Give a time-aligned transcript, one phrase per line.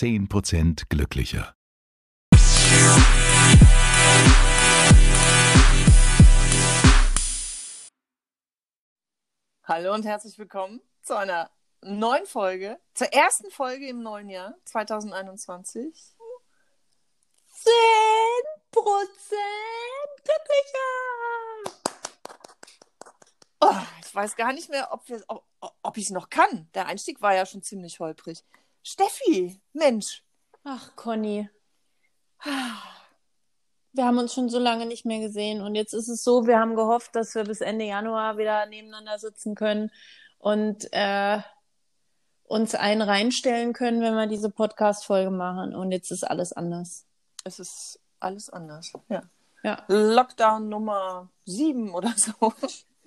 [0.00, 1.54] 10% glücklicher.
[9.64, 11.50] Hallo und herzlich willkommen zu einer
[11.82, 16.16] neuen Folge, zur ersten Folge im neuen Jahr 2021.
[17.52, 17.66] 10%
[20.24, 20.88] glücklicher!
[23.60, 25.44] Oh, ich weiß gar nicht mehr, ob, ob,
[25.82, 26.70] ob ich es noch kann.
[26.72, 28.42] Der Einstieg war ja schon ziemlich holprig.
[28.82, 30.22] Steffi, Mensch.
[30.64, 31.48] Ach, Conny.
[33.92, 36.58] Wir haben uns schon so lange nicht mehr gesehen und jetzt ist es so, wir
[36.58, 39.90] haben gehofft, dass wir bis Ende Januar wieder nebeneinander sitzen können
[40.38, 41.40] und äh,
[42.44, 45.74] uns einen reinstellen können, wenn wir diese Podcast-Folge machen.
[45.74, 47.06] Und jetzt ist alles anders.
[47.44, 48.92] Es ist alles anders.
[49.08, 49.22] Ja.
[49.62, 52.52] Ja, Lockdown Nummer sieben oder so.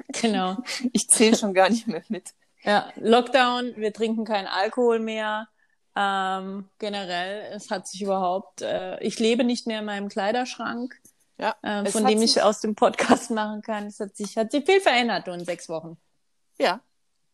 [0.08, 0.58] genau.
[0.92, 2.34] Ich zähle schon gar nicht mehr mit.
[2.64, 5.50] Ja, Lockdown, wir trinken keinen Alkohol mehr.
[5.96, 11.00] Ähm, generell, es hat sich überhaupt, äh, ich lebe nicht mehr in meinem Kleiderschrank,
[11.38, 13.88] Ja, äh, von dem ich aus dem Podcast machen kann.
[13.88, 15.98] Es hat sich, hat sich viel verändert in sechs Wochen.
[16.58, 16.80] Ja,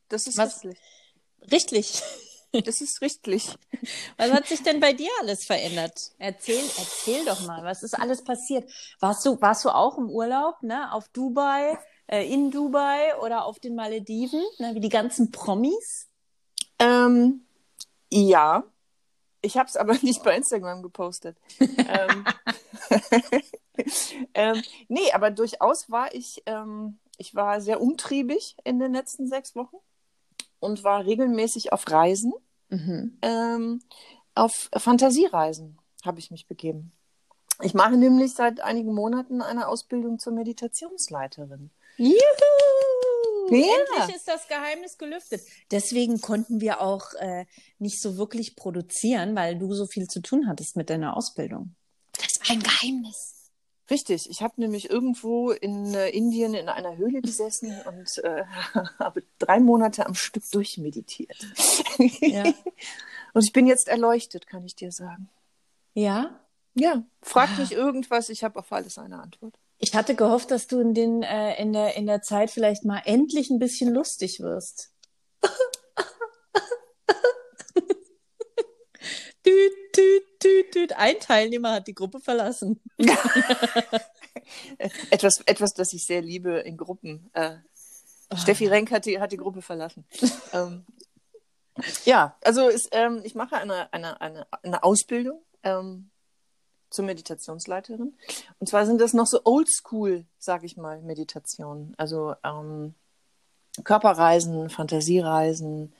[0.09, 0.77] das ist Was- richtig.
[1.51, 2.01] Richtig.
[2.65, 3.47] Das ist richtig.
[4.17, 6.11] Was hat sich denn bei dir alles verändert?
[6.17, 8.67] Erzähl, erzähl doch mal, was ist alles passiert?
[8.99, 13.59] Warst du, warst du auch im Urlaub, ne, auf Dubai, äh, in Dubai oder auf
[13.59, 16.07] den Malediven, ne, wie die ganzen Promis?
[16.79, 17.45] Ähm,
[18.11, 18.63] ja,
[19.41, 21.37] ich habe es aber nicht bei Instagram gepostet.
[21.59, 22.25] ähm,
[24.33, 29.55] ähm, nee, aber durchaus war ich, ähm, ich war sehr umtriebig in den letzten sechs
[29.55, 29.77] Wochen
[30.59, 32.33] und war regelmäßig auf Reisen.
[32.71, 33.17] Mhm.
[33.23, 33.81] ähm,
[34.35, 36.91] auf Fantasiereisen habe ich mich begeben.
[37.61, 41.71] Ich mache nämlich seit einigen Monaten eine Ausbildung zur Meditationsleiterin.
[41.97, 42.13] Juhu!
[43.51, 43.65] Ja.
[43.97, 45.41] Endlich ist das Geheimnis gelüftet.
[45.71, 47.45] Deswegen konnten wir auch äh,
[47.77, 51.75] nicht so wirklich produzieren, weil du so viel zu tun hattest mit deiner Ausbildung.
[52.13, 53.35] Das war ein Geheimnis.
[53.89, 58.43] Richtig, ich habe nämlich irgendwo in äh, Indien in einer Höhle gesessen und äh,
[58.99, 61.37] habe drei Monate am Stück durchmeditiert.
[62.21, 62.43] Ja.
[63.33, 65.29] Und ich bin jetzt erleuchtet, kann ich dir sagen.
[65.93, 66.39] ja?
[66.75, 67.61] Ja, frag Ah.
[67.61, 69.53] mich irgendwas, ich habe auf alles eine Antwort.
[69.79, 73.01] Ich hatte gehofft, dass du in, den, äh, in, der, in der Zeit vielleicht mal
[73.05, 74.91] endlich ein bisschen lustig wirst.
[79.43, 80.93] tüt, tüt, tüt, tüt.
[80.93, 82.81] Ein Teilnehmer hat die Gruppe verlassen.
[85.11, 87.29] Etwas, etwas, das ich sehr liebe in Gruppen.
[87.33, 87.57] Äh,
[88.29, 88.37] Ah.
[88.37, 90.05] Steffi Renk hat die, hat die Gruppe verlassen.
[90.53, 90.85] ähm,
[92.05, 96.11] ja, also ist, ähm, ich mache eine, eine, eine, eine Ausbildung ähm,
[96.89, 98.17] zur Meditationsleiterin.
[98.59, 101.93] Und zwar sind das noch so oldschool, sage ich mal, Meditationen.
[101.97, 102.93] Also ähm,
[103.83, 105.93] Körperreisen, Fantasiereisen,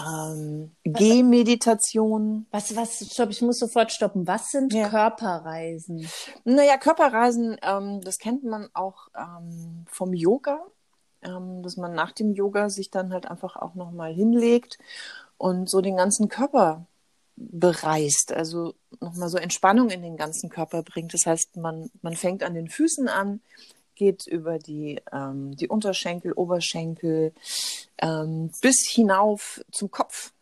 [0.00, 2.46] ähm, Gehmeditation.
[2.50, 4.26] Was, was, stopp, ich muss sofort stoppen.
[4.26, 4.88] Was sind Ja.
[4.88, 6.08] Körperreisen?
[6.44, 10.60] Naja, Körperreisen, ähm, das kennt man auch ähm, vom Yoga,
[11.22, 14.78] ähm, dass man nach dem Yoga sich dann halt einfach auch nochmal hinlegt
[15.38, 16.86] und so den ganzen Körper
[17.36, 21.12] bereist, also nochmal so Entspannung in den ganzen Körper bringt.
[21.14, 23.40] Das heißt, man, man fängt an den Füßen an,
[23.94, 27.32] geht über die, ähm, die Unterschenkel, Oberschenkel
[27.98, 30.32] ähm, bis hinauf zum Kopf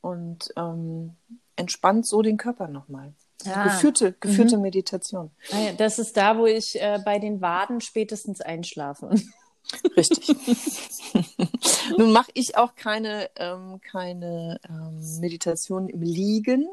[0.00, 1.16] und ähm,
[1.56, 3.12] entspannt so den Körper nochmal.
[3.46, 3.64] Ah.
[3.64, 5.30] Geführte, geführte Meditation.
[5.52, 9.10] Ah Das ist da, wo ich äh, bei den Waden spätestens einschlafe.
[9.96, 10.28] Richtig.
[11.98, 16.68] Nun mache ich auch keine, ähm, keine ähm, Meditation im Liegen,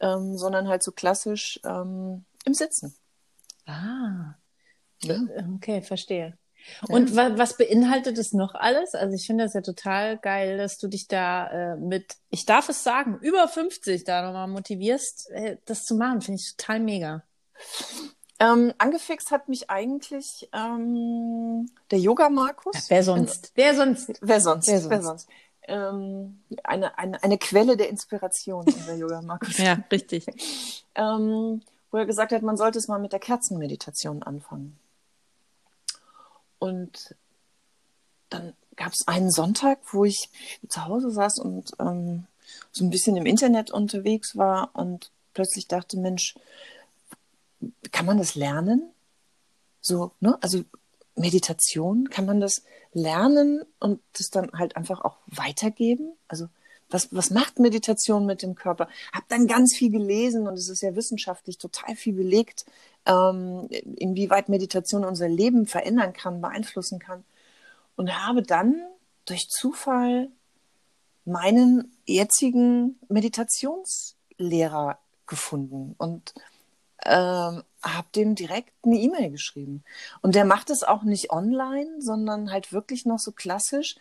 [0.00, 2.94] ähm, sondern halt so klassisch ähm, im Sitzen.
[3.66, 4.34] Ah,
[5.02, 5.20] Ja.
[5.54, 6.36] okay, verstehe.
[6.88, 8.94] Und wa was beinhaltet es noch alles?
[8.94, 12.68] Also ich finde das ja total geil, dass du dich da äh, mit, ich darf
[12.68, 16.20] es sagen, über 50 da nochmal motivierst, äh, das zu machen.
[16.20, 17.22] Finde ich total mega.
[18.40, 22.88] Ähm, angefixt hat mich eigentlich ähm, der Yoga Markus.
[22.88, 23.52] Wer sonst?
[23.54, 24.12] Wer sonst?
[24.20, 24.68] Wer sonst?
[24.68, 24.90] Wer sonst?
[24.90, 25.28] Wer sonst?
[25.62, 29.58] Ähm, eine, eine, eine Quelle der Inspiration, unser Yoga Markus.
[29.58, 30.26] Ja, richtig.
[30.94, 34.78] ähm, wo er gesagt hat, man sollte es mal mit der Kerzenmeditation anfangen.
[36.58, 37.14] Und
[38.30, 40.28] dann gab es einen Sonntag, wo ich
[40.68, 42.26] zu Hause saß und ähm,
[42.70, 46.34] so ein bisschen im Internet unterwegs war und plötzlich dachte, Mensch,
[47.92, 48.90] kann man das lernen?
[49.80, 50.38] So, ne?
[50.40, 50.64] Also
[51.14, 52.62] Meditation, kann man das
[52.92, 56.12] lernen und das dann halt einfach auch weitergeben?
[56.28, 56.48] Also
[56.90, 58.88] was, was macht Meditation mit dem Körper?
[59.12, 62.64] Hab dann ganz viel gelesen und es ist ja wissenschaftlich total viel belegt,
[63.04, 67.24] ähm, inwieweit Meditation unser Leben verändern kann, beeinflussen kann.
[67.96, 68.80] Und habe dann
[69.26, 70.30] durch Zufall
[71.24, 76.32] meinen jetzigen Meditations Lehrer gefunden und
[77.04, 79.84] ähm, habe dem direkt eine E-Mail geschrieben.
[80.20, 83.96] Und der macht es auch nicht online, sondern halt wirklich noch so klassisch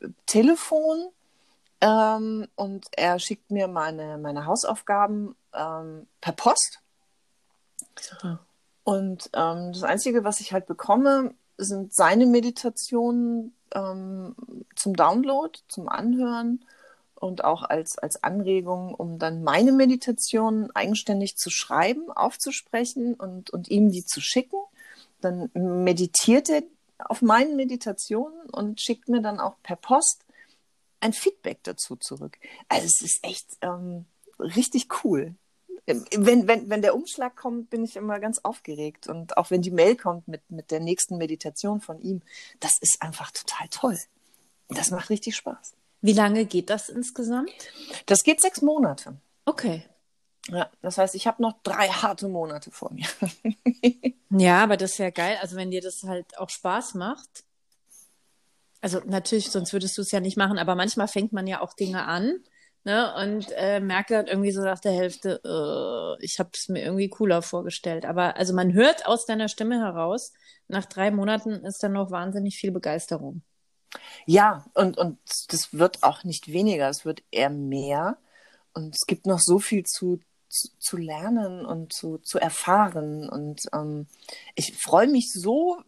[0.00, 1.08] äh, Telefon.
[1.80, 6.80] Ähm, und er schickt mir meine, meine Hausaufgaben ähm, per Post.
[7.98, 8.40] Super.
[8.84, 14.34] Und ähm, das Einzige, was ich halt bekomme, sind seine Meditationen ähm,
[14.76, 16.64] zum Download, zum Anhören
[17.22, 23.68] und auch als, als Anregung, um dann meine Meditation eigenständig zu schreiben, aufzusprechen und, und
[23.68, 24.58] ihm die zu schicken.
[25.20, 26.64] Dann meditiert er
[26.98, 30.24] auf meinen Meditationen und schickt mir dann auch per Post
[30.98, 32.38] ein Feedback dazu zurück.
[32.68, 34.04] Also es ist echt ähm,
[34.40, 35.36] richtig cool.
[35.86, 39.06] Wenn, wenn, wenn der Umschlag kommt, bin ich immer ganz aufgeregt.
[39.06, 42.20] Und auch wenn die Mail kommt mit, mit der nächsten Meditation von ihm,
[42.58, 43.98] das ist einfach total toll.
[44.68, 45.74] Das macht richtig Spaß.
[46.02, 47.52] Wie lange geht das insgesamt?
[48.06, 49.16] Das geht sechs Monate.
[49.44, 49.84] Okay.
[50.48, 53.06] Ja, das heißt, ich habe noch drei harte Monate vor mir.
[54.30, 55.38] ja, aber das ist ja geil.
[55.40, 57.44] Also wenn dir das halt auch Spaß macht.
[58.80, 61.72] Also natürlich, sonst würdest du es ja nicht machen, aber manchmal fängt man ja auch
[61.72, 62.42] Dinge an
[62.82, 66.82] ne, und äh, merke dann irgendwie so nach der Hälfte, äh, ich habe es mir
[66.82, 68.04] irgendwie cooler vorgestellt.
[68.04, 70.32] Aber also man hört aus deiner Stimme heraus,
[70.66, 73.42] nach drei Monaten ist dann noch wahnsinnig viel Begeisterung.
[74.26, 75.18] Ja, und, und
[75.48, 78.18] das wird auch nicht weniger, es wird eher mehr.
[78.74, 83.28] Und es gibt noch so viel zu, zu, zu lernen und zu, zu erfahren.
[83.28, 84.06] Und ähm,
[84.54, 85.82] ich freue mich so,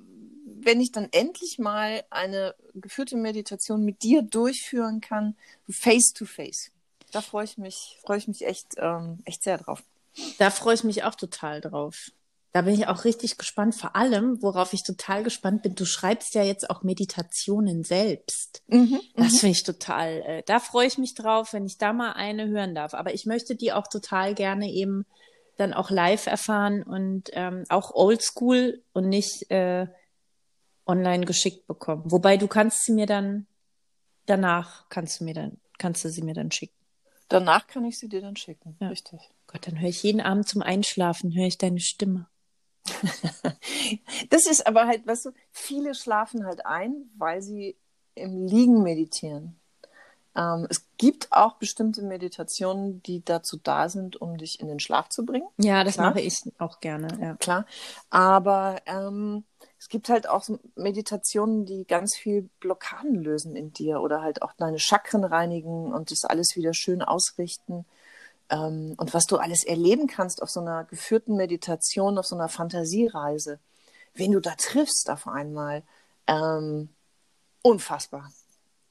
[0.64, 5.36] wenn ich dann endlich mal eine geführte Meditation mit dir durchführen kann,
[5.68, 6.70] face to face.
[7.12, 9.82] Da freue ich mich, freue ich mich echt, ähm, echt sehr drauf.
[10.38, 12.10] Da freue ich mich auch total drauf.
[12.54, 13.74] Da bin ich auch richtig gespannt.
[13.74, 18.62] Vor allem, worauf ich total gespannt bin, du schreibst ja jetzt auch Meditationen selbst.
[18.68, 19.36] Mhm, das mhm.
[19.38, 22.76] finde ich total, äh, da freue ich mich drauf, wenn ich da mal eine hören
[22.76, 22.94] darf.
[22.94, 25.04] Aber ich möchte die auch total gerne eben
[25.56, 29.88] dann auch live erfahren und ähm, auch oldschool und nicht äh,
[30.86, 32.04] online geschickt bekommen.
[32.06, 33.48] Wobei du kannst sie mir dann
[34.26, 36.78] danach kannst du mir dann kannst du sie mir dann schicken.
[37.28, 38.76] Danach kann ich sie dir dann schicken.
[38.80, 38.90] Ja.
[38.90, 39.18] Richtig.
[39.48, 42.28] Gott, dann höre ich jeden Abend zum Einschlafen höre ich deine Stimme.
[44.30, 47.76] das ist aber halt, weißt du, viele schlafen halt ein, weil sie
[48.14, 49.58] im Liegen meditieren.
[50.36, 55.08] Ähm, es gibt auch bestimmte Meditationen, die dazu da sind, um dich in den Schlaf
[55.08, 55.46] zu bringen.
[55.58, 56.10] Ja, das Klar.
[56.10, 57.08] mache ich auch gerne.
[57.20, 57.34] Ja.
[57.36, 57.66] Klar.
[58.10, 59.44] Aber ähm,
[59.78, 64.52] es gibt halt auch Meditationen, die ganz viel Blockaden lösen in dir oder halt auch
[64.54, 67.86] deine Chakren reinigen und das alles wieder schön ausrichten
[68.50, 72.48] ähm, und was du alles erleben kannst auf so einer geführten Meditation, auf so einer
[72.48, 73.58] Fantasiereise,
[74.14, 75.82] wen du da triffst auf einmal,
[76.26, 76.88] ähm,
[77.62, 78.32] unfassbar.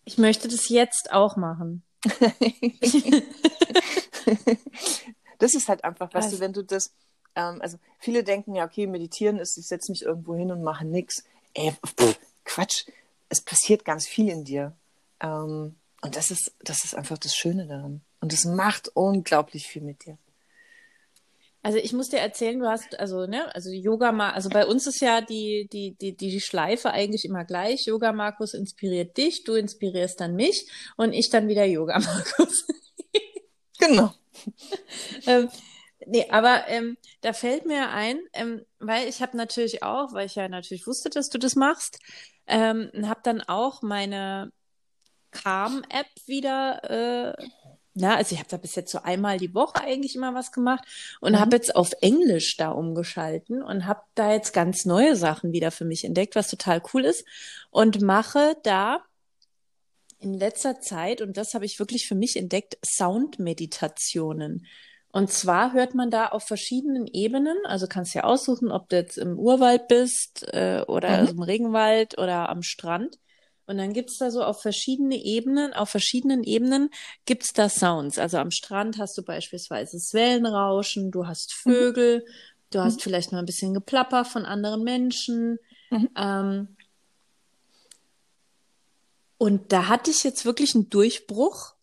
[0.05, 1.83] Ich möchte das jetzt auch machen.
[5.39, 6.94] das ist halt einfach, weißt also, du, wenn du das,
[7.35, 10.85] ähm, also viele denken ja, okay, meditieren ist, ich setze mich irgendwo hin und mache
[10.85, 11.23] nichts.
[11.53, 12.88] Ey, pff, Quatsch,
[13.29, 14.75] es passiert ganz viel in dir.
[15.21, 18.01] Ähm, und das ist, das ist einfach das Schöne daran.
[18.19, 20.17] Und es macht unglaublich viel mit dir.
[21.61, 25.00] Also ich muss dir erzählen, du hast, also, ne, also Yoga, also bei uns ist
[25.00, 27.85] ja die, die, die, die Schleife eigentlich immer gleich.
[27.85, 32.67] Yoga Markus inspiriert dich, du inspirierst dann mich und ich dann wieder Yoga Markus.
[33.79, 34.13] genau.
[35.25, 35.47] ähm,
[36.06, 40.35] nee, aber ähm, da fällt mir ein, ähm, weil ich habe natürlich auch, weil ich
[40.35, 41.97] ja natürlich wusste, dass du das machst,
[42.45, 44.51] ähm, habe dann auch meine
[45.33, 47.47] Calm-App wieder äh,
[47.95, 50.83] na, also ich habe da bis jetzt so einmal die Woche eigentlich immer was gemacht
[51.21, 51.40] und mhm.
[51.40, 55.85] habe jetzt auf Englisch da umgeschalten und habe da jetzt ganz neue Sachen wieder für
[55.85, 57.23] mich entdeckt, was total cool ist
[57.69, 59.04] und mache da
[60.19, 64.66] in letzter Zeit und das habe ich wirklich für mich entdeckt Soundmeditationen.
[65.11, 69.19] Und zwar hört man da auf verschiedenen Ebenen, also kannst ja aussuchen, ob du jetzt
[69.19, 71.16] im Urwald bist äh, oder mhm.
[71.16, 73.19] also im Regenwald oder am Strand.
[73.65, 76.89] Und dann gibt's da so auf verschiedene Ebenen, auf verschiedenen Ebenen
[77.25, 78.17] gibt's da Sounds.
[78.17, 81.71] Also am Strand hast du beispielsweise das Wellenrauschen, du hast mhm.
[81.71, 82.31] Vögel, mhm.
[82.71, 83.01] du hast mhm.
[83.01, 85.59] vielleicht mal ein bisschen Geplapper von anderen Menschen.
[85.89, 86.09] Mhm.
[86.17, 86.75] Ähm,
[89.37, 91.73] und da hatte ich jetzt wirklich einen Durchbruch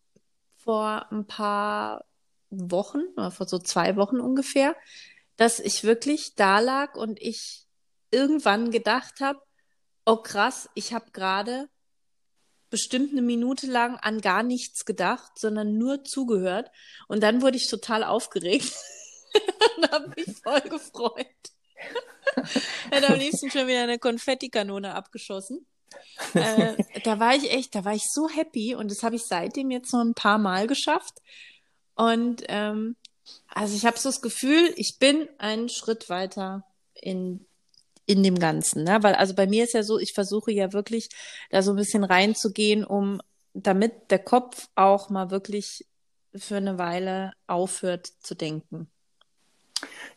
[0.56, 2.04] vor ein paar
[2.50, 4.76] Wochen, oder vor so zwei Wochen ungefähr,
[5.36, 7.66] dass ich wirklich da lag und ich
[8.10, 9.40] irgendwann gedacht habe,
[10.04, 11.68] oh krass, ich habe gerade
[12.70, 16.70] bestimmt eine Minute lang an gar nichts gedacht, sondern nur zugehört.
[17.08, 18.72] Und dann wurde ich total aufgeregt
[19.76, 21.26] und habe mich voll gefreut.
[22.90, 25.66] Hätte am liebsten schon wieder eine Konfettikanone abgeschossen.
[26.34, 29.70] Äh, da war ich echt, da war ich so happy und das habe ich seitdem
[29.72, 31.14] jetzt noch ein paar Mal geschafft.
[31.96, 32.96] Und ähm,
[33.48, 36.64] Also ich habe so das Gefühl, ich bin einen Schritt weiter
[36.94, 37.46] in
[38.10, 38.98] in dem Ganzen, ne?
[39.02, 41.08] Weil also bei mir ist ja so, ich versuche ja wirklich
[41.50, 43.20] da so ein bisschen reinzugehen, um
[43.54, 45.86] damit der Kopf auch mal wirklich
[46.34, 48.90] für eine Weile aufhört zu denken.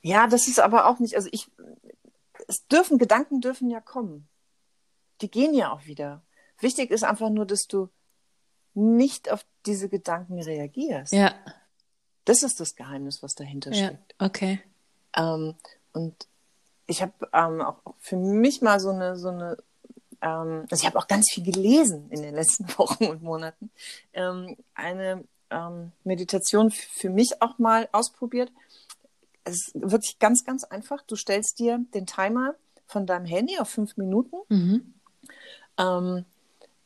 [0.02, 1.48] Ja, das ist aber auch nicht, also ich,
[2.48, 4.28] es dürfen, Gedanken dürfen ja kommen.
[5.22, 6.24] Die gehen ja auch wieder.
[6.60, 7.90] Wichtig ist einfach nur, dass du
[8.74, 11.14] nicht auf diese Gedanken reagierst.
[11.14, 11.34] Ja.
[12.26, 14.16] Das ist das Geheimnis, was dahinter Ja, steckt.
[14.20, 14.62] okay.
[15.16, 15.56] Ähm,
[15.94, 16.28] und
[16.88, 19.58] ich habe ähm, auch für mich mal so eine, so eine
[20.22, 23.70] ähm, also ich habe auch ganz viel gelesen in den letzten Wochen und Monaten,
[24.14, 28.52] ähm, eine ähm, Meditation für mich auch mal ausprobiert.
[29.44, 31.02] Es ist wirklich ganz, ganz einfach.
[31.04, 32.56] Du stellst dir den Timer
[32.88, 34.38] von deinem Handy auf fünf Minuten.
[34.50, 34.94] Mhm.
[35.78, 36.26] Ähm,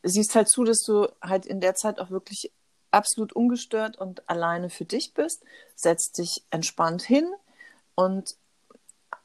[0.03, 2.51] siehst halt zu, dass du halt in der Zeit auch wirklich
[2.89, 5.43] absolut ungestört und alleine für dich bist.
[5.75, 7.31] Setzt dich entspannt hin
[7.95, 8.35] und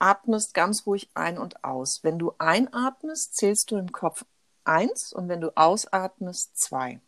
[0.03, 2.01] atmest ganz ruhig ein und aus.
[2.03, 4.25] Wenn du einatmest, zählst du im Kopf
[4.65, 7.01] eins und wenn du ausatmest, zwei.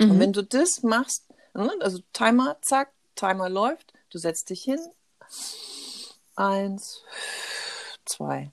[0.00, 0.20] Und Mhm.
[0.20, 4.80] wenn du das machst, ne, also Timer, zack, Timer läuft, du setzt dich hin,
[6.34, 7.02] eins,
[8.04, 8.50] zwei.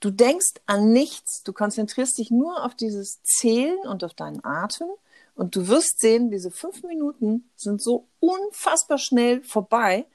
[0.00, 4.88] Du denkst an nichts, du konzentrierst dich nur auf dieses Zählen und auf deinen Atem
[5.34, 10.06] und du wirst sehen, diese fünf Minuten sind so unfassbar schnell vorbei,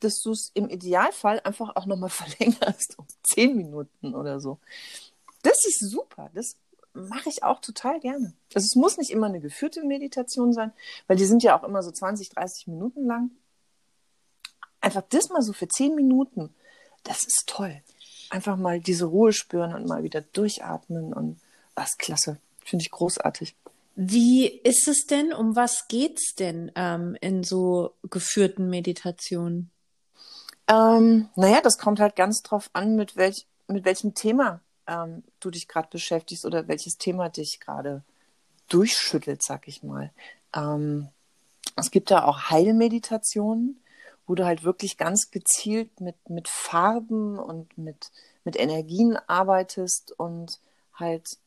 [0.00, 4.58] dass du es im Idealfall einfach auch nochmal verlängerst um zehn Minuten oder so.
[5.42, 6.56] Das ist super, das
[6.92, 8.32] mache ich auch total gerne.
[8.54, 10.72] Also es muss nicht immer eine geführte Meditation sein,
[11.06, 13.30] weil die sind ja auch immer so 20, 30 Minuten lang.
[14.80, 16.54] Einfach das mal so für zehn Minuten,
[17.02, 17.82] das ist toll.
[18.30, 21.38] Einfach mal diese Ruhe spüren und mal wieder durchatmen und
[21.80, 22.38] ist klasse.
[22.64, 23.54] Finde ich großartig.
[23.94, 25.32] Wie ist es denn?
[25.32, 29.70] Um was geht's denn ähm, in so geführten Meditationen?
[30.68, 35.50] Ähm, naja, das kommt halt ganz drauf an, mit, welch, mit welchem Thema ähm, du
[35.50, 38.02] dich gerade beschäftigst oder welches Thema dich gerade
[38.68, 40.12] durchschüttelt, sag ich mal.
[40.54, 41.08] Ähm,
[41.76, 43.80] es gibt da auch Heilmeditationen,
[44.26, 48.10] wo du halt wirklich ganz gezielt mit, mit Farben und mit,
[48.44, 50.60] mit Energien arbeitest und
[50.94, 51.38] halt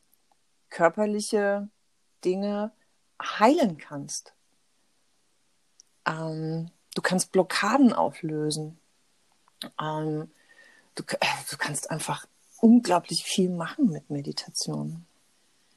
[0.69, 1.67] körperliche
[2.23, 2.71] Dinge
[3.21, 4.33] heilen kannst.
[6.05, 8.79] Ähm, du kannst Blockaden auflösen.
[9.81, 10.29] Ähm,
[10.95, 12.25] du, äh, du kannst einfach
[12.61, 15.05] unglaublich viel machen mit Meditation.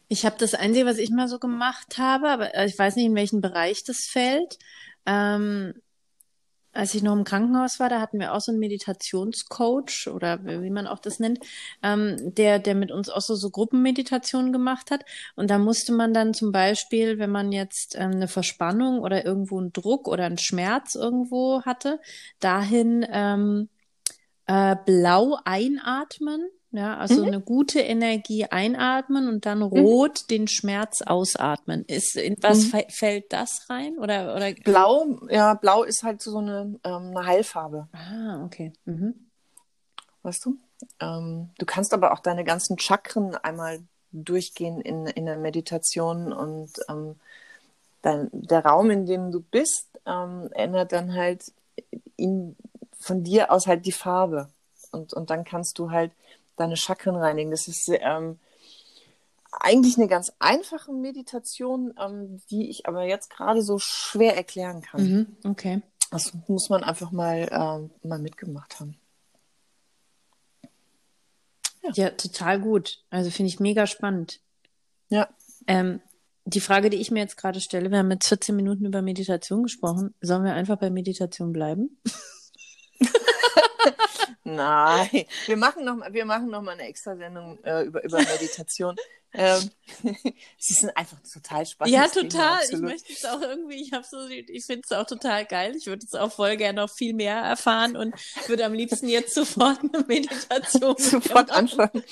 [0.09, 3.07] Ich habe das Einzige, was ich mal so gemacht habe, aber äh, ich weiß nicht,
[3.07, 4.59] in welchen Bereich das fällt.
[5.07, 5.75] Ähm,
[6.75, 10.71] als ich noch im Krankenhaus war, da hatten wir auch so einen Meditationscoach oder wie
[10.71, 11.39] man auch das nennt,
[11.83, 15.05] ähm, der, der mit uns auch so, so Gruppenmeditationen gemacht hat.
[15.35, 19.59] Und da musste man dann zum Beispiel, wenn man jetzt ähm, eine Verspannung oder irgendwo
[19.59, 22.01] einen Druck oder einen Schmerz irgendwo hatte,
[22.41, 23.69] dahin ähm,
[24.47, 26.49] äh, blau einatmen.
[26.75, 27.27] Ja, also Mhm.
[27.27, 31.85] eine gute Energie einatmen und dann rot den Schmerz ausatmen.
[31.87, 32.71] Ist, in was Mhm.
[32.71, 33.99] fä- fällt das rein?
[33.99, 34.53] Oder, oder?
[34.55, 38.73] Blau, ja, Blau ist halt so eine, ähm, eine Heilfarbe, Ah, okay.
[38.87, 39.15] Mhm.
[40.23, 40.57] weißt du?
[41.01, 43.81] Ähm, du kannst aber auch deine ganzen Chakren einmal
[44.13, 47.17] durchgehen in, in der Meditation und ähm,
[48.01, 51.53] dein, der Raum, in dem du bist, ähm, ändert dann halt
[52.17, 52.57] in,
[53.03, 54.49] von dir aus halt die Farbe.
[54.91, 56.13] Und, und dann kannst du halt
[56.57, 57.51] deine Chakren reinigen.
[57.51, 58.39] Das ist ähm,
[59.51, 65.03] eigentlich eine ganz einfache Meditation, ähm, die ich aber jetzt gerade so schwer erklären kann.
[65.03, 65.37] Mhm.
[65.45, 65.83] Okay.
[66.11, 68.99] Das muss man einfach mal, ähm, mal mitgemacht haben.
[71.95, 73.03] Ja, total gut.
[73.11, 74.41] Also finde ich mega spannend.
[75.09, 75.29] Ja.
[75.67, 76.01] Ähm,
[76.45, 79.63] die Frage, die ich mir jetzt gerade stelle, wir haben jetzt 14 Minuten über Meditation
[79.63, 80.15] gesprochen.
[80.21, 81.99] Sollen wir einfach bei Meditation bleiben?
[84.45, 88.97] Nein, wir machen noch, mal- wir machen noch mal eine Extra-Sendung äh, über, über Meditation.
[89.35, 89.71] ähm,
[90.59, 91.95] sie sind einfach total spannend.
[91.95, 92.59] Ja, total.
[92.71, 95.75] Ich möchte es auch irgendwie, ich habe so, ich finde es auch total geil.
[95.77, 98.15] Ich würde es auch voll gerne noch viel mehr erfahren und
[98.47, 102.03] würde am liebsten jetzt sofort eine Meditation sofort anfangen.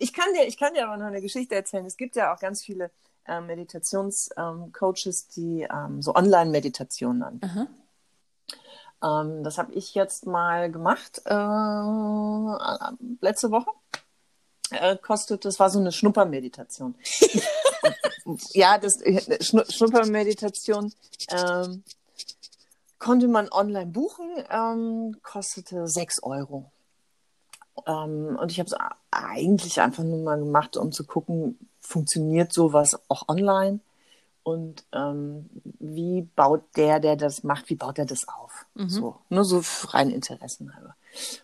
[0.00, 1.86] ich, kann dir, ich kann dir aber noch eine Geschichte erzählen.
[1.86, 2.90] Es gibt ja auch ganz viele
[3.26, 7.40] äh, Meditationscoaches, die ähm, so Online-Meditationen an.
[7.42, 7.66] Aha.
[9.02, 11.34] Ähm, das habe ich jetzt mal gemacht äh,
[13.20, 13.70] letzte Woche.
[14.70, 16.94] Äh, kostet, das war so eine Schnuppermeditation.
[18.52, 20.92] ja, das äh, Schnu Schnuppermeditation
[21.30, 21.84] ähm,
[22.98, 26.70] konnte man online buchen, ähm, kostete 6 Euro.
[27.86, 28.76] Ähm, und ich habe es
[29.10, 33.80] eigentlich einfach nur mal gemacht, um zu gucken, funktioniert sowas auch online.
[34.48, 38.64] Und ähm, wie baut der, der das macht, wie baut er das auf?
[38.72, 38.88] Mhm.
[38.88, 40.96] So, nur so rein Interessen halber.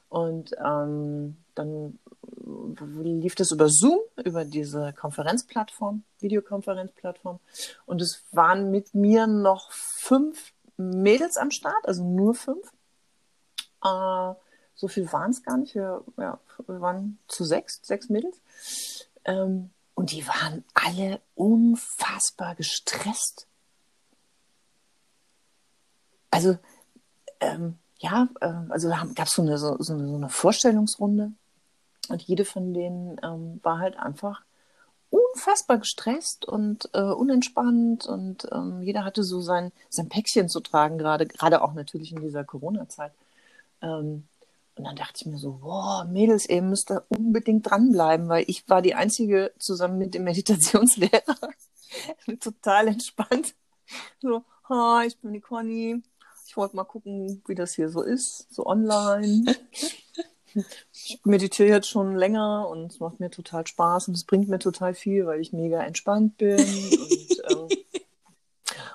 [0.09, 1.99] Und ähm, dann
[3.03, 7.41] lief das über Zoom, über diese Konferenzplattform, Videokonferenzplattform.
[7.85, 12.73] Und es waren mit mir noch fünf Mädels am Start, also nur fünf.
[13.85, 14.33] Äh,
[14.77, 15.75] so viel waren es gar nicht.
[15.75, 18.41] Wir, ja, wir waren zu sechs, sechs Mädels.
[19.27, 23.47] Ähm, und die waren alle unfassbar gestresst.
[26.31, 26.59] Also,
[27.41, 31.33] ähm, ja, äh, also gab es so eine, so, so, so eine Vorstellungsrunde.
[32.09, 34.43] Und jede von denen ähm, war halt einfach
[35.11, 40.99] unfassbar gestresst und äh, unentspannt und ähm, jeder hatte so sein, sein Päckchen zu tragen,
[40.99, 43.13] gerade, gerade auch natürlich in dieser Corona-Zeit.
[43.81, 44.27] Ähm,
[44.77, 48.69] und dann dachte ich mir so, wow, Mädels, ihr müsst da unbedingt dranbleiben, weil ich
[48.69, 51.37] war die Einzige zusammen mit dem Meditationslehrer,
[52.41, 53.55] total entspannt.
[54.21, 56.03] So, hi, ich bin die Conny.
[56.47, 59.57] Ich wollte mal gucken, wie das hier so ist, so online.
[60.93, 64.61] Ich meditiere jetzt schon länger und es macht mir total Spaß und es bringt mir
[64.61, 66.59] total viel, weil ich mega entspannt bin.
[66.61, 67.69] Und, ähm,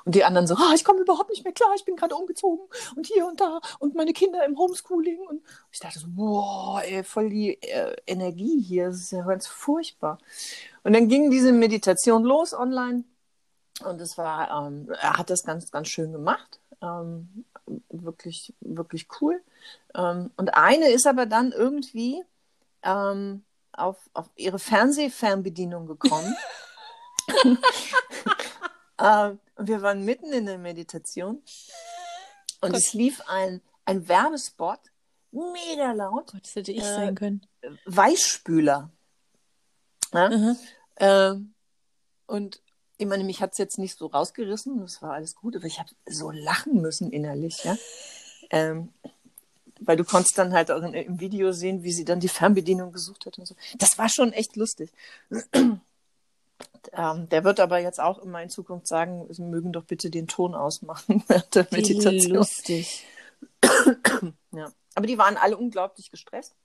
[0.06, 2.68] und die anderen so, ah, ich komme überhaupt nicht mehr klar, ich bin gerade umgezogen
[2.96, 5.20] und hier und da und meine Kinder im Homeschooling.
[5.28, 5.42] Und
[5.72, 10.18] ich dachte so, boah, ey, voll die äh, Energie hier, das ist ja ganz furchtbar.
[10.84, 13.04] Und dann ging diese Meditation los online
[13.86, 16.60] und es war, ähm, er hat das ganz, ganz schön gemacht.
[16.82, 17.46] Ähm,
[17.90, 19.42] wirklich, wirklich cool.
[19.96, 22.24] Ähm, und eine ist aber dann irgendwie
[22.84, 26.36] ähm, auf, auf ihre Fernsehfernbedienung gekommen.
[29.00, 31.42] äh, wir waren mitten in der Meditation
[32.62, 32.76] und Gott.
[32.76, 34.80] es lief ein, ein Werbespot,
[35.32, 36.32] mega laut.
[36.32, 37.46] Gott, das hätte ich äh, sein können.
[37.86, 38.92] Weichspüler.
[40.14, 40.30] Ja?
[40.30, 40.58] Mhm.
[40.96, 41.36] Äh,
[42.28, 42.62] und
[42.98, 45.80] ich meine, mich hat es jetzt nicht so rausgerissen, das war alles gut, aber ich
[45.80, 47.78] habe so lachen müssen innerlich, ja.
[48.50, 48.94] Ähm,
[49.80, 52.92] weil du konntest dann halt auch in, im Video sehen, wie sie dann die Fernbedienung
[52.92, 53.56] gesucht hat und so.
[53.78, 54.92] Das war schon echt lustig.
[56.94, 60.28] Ähm, der wird aber jetzt auch immer in Zukunft sagen, sie mögen doch bitte den
[60.28, 62.36] Ton ausmachen während der Meditation.
[62.36, 63.06] Lustig.
[64.52, 64.72] ja.
[64.96, 66.56] Aber die waren alle unglaublich gestresst.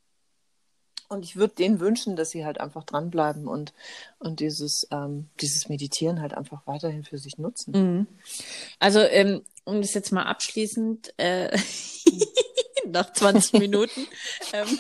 [1.08, 3.74] Und ich würde denen wünschen, dass sie halt einfach dranbleiben und,
[4.18, 7.72] und dieses, ähm, dieses Meditieren halt einfach weiterhin für sich nutzen.
[7.72, 8.06] Mhm.
[8.78, 11.56] Also, ähm, um das jetzt mal abschließend, äh,
[12.88, 14.06] nach 20 Minuten,
[14.52, 14.78] ähm,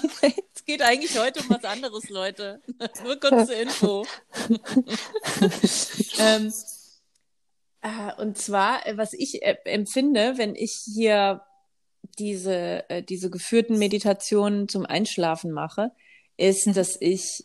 [0.64, 2.62] es geht eigentlich heute um was anderes, Leute.
[3.04, 4.06] Nur kurze Info.
[6.18, 6.50] ähm,
[7.82, 11.42] äh, und zwar, äh, was ich äh, empfinde, wenn ich hier
[12.18, 15.92] diese, äh, diese geführten Meditationen zum Einschlafen mache,
[16.38, 16.72] ist, mhm.
[16.72, 17.44] dass ich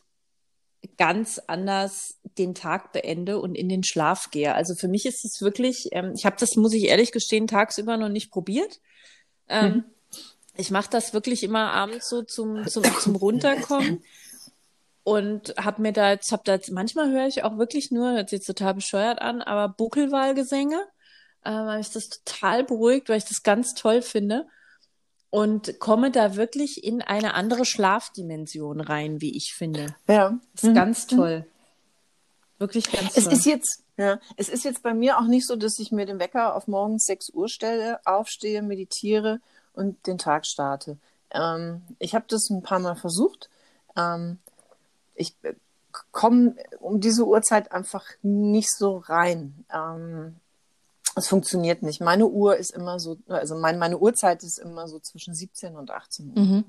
[0.97, 4.55] ganz anders den Tag beende und in den Schlaf gehe.
[4.55, 7.97] Also für mich ist es wirklich, ähm, ich habe das, muss ich ehrlich gestehen, tagsüber
[7.97, 8.79] noch nicht probiert.
[9.49, 9.83] Ähm, mhm.
[10.59, 14.03] Ich mache das wirklich immer abends so zum, zum, zum Runterkommen
[15.03, 18.29] und habe mir da jetzt, hab da jetzt, manchmal höre ich auch wirklich nur, hört
[18.29, 20.79] sich jetzt total bescheuert an, aber Buckelwahlgesänge,
[21.45, 24.47] äh, weil ich das total beruhigt, weil ich das ganz toll finde
[25.29, 29.95] und komme da wirklich in eine andere Schlafdimension rein, wie ich finde.
[30.07, 30.37] Ja.
[30.53, 30.75] Das ist mhm.
[30.75, 31.45] ganz toll.
[32.57, 33.33] Wirklich ganz es toll.
[33.33, 36.19] Ist jetzt, ja, es ist jetzt bei mir auch nicht so, dass ich mir den
[36.19, 39.39] Wecker auf morgens 6 Uhr stelle, aufstehe, meditiere
[39.79, 40.97] und den Tag starte.
[41.31, 43.49] Ähm, ich habe das ein paar Mal versucht.
[43.95, 44.37] Ähm,
[45.15, 45.53] ich äh,
[46.11, 49.65] komme um diese Uhrzeit einfach nicht so rein.
[49.73, 50.35] Ähm,
[51.15, 52.01] es funktioniert nicht.
[52.01, 55.91] Meine Uhr ist immer so, also mein, meine Uhrzeit ist immer so zwischen 17 und
[55.91, 56.39] 18 Uhr.
[56.39, 56.63] Mhm.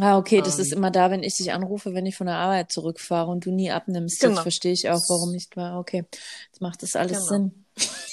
[0.00, 2.36] Ah, okay, das ähm, ist immer da, wenn ich dich anrufe, wenn ich von der
[2.36, 4.20] Arbeit zurückfahre und du nie abnimmst.
[4.20, 4.34] Genau.
[4.34, 5.78] Jetzt verstehe ich auch, warum nicht war.
[5.80, 6.04] Okay,
[6.46, 7.28] jetzt macht das alles genau.
[7.28, 7.64] Sinn.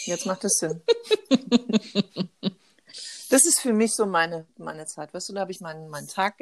[0.06, 0.82] Jetzt macht es Sinn.
[3.30, 5.14] das ist für mich so meine, meine Zeit.
[5.14, 6.36] Weißt du, da habe ich meinen, meinen Tag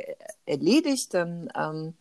[0.45, 1.93] erledigt, dann ähm,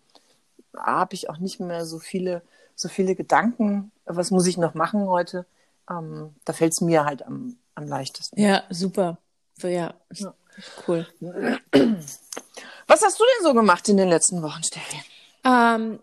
[0.76, 2.42] habe ich auch nicht mehr so viele,
[2.74, 3.92] so viele Gedanken.
[4.04, 5.46] Was muss ich noch machen heute?
[5.90, 8.40] ähm, da fällt es mir halt am, am leichtesten.
[8.40, 9.18] Ja, super.
[9.58, 9.94] So, ja.
[10.14, 10.34] ja.
[10.86, 11.06] cool.
[12.86, 15.02] Was hast du denn so gemacht in den letzten Wochen, Steffi?
[15.44, 15.98] Ähm,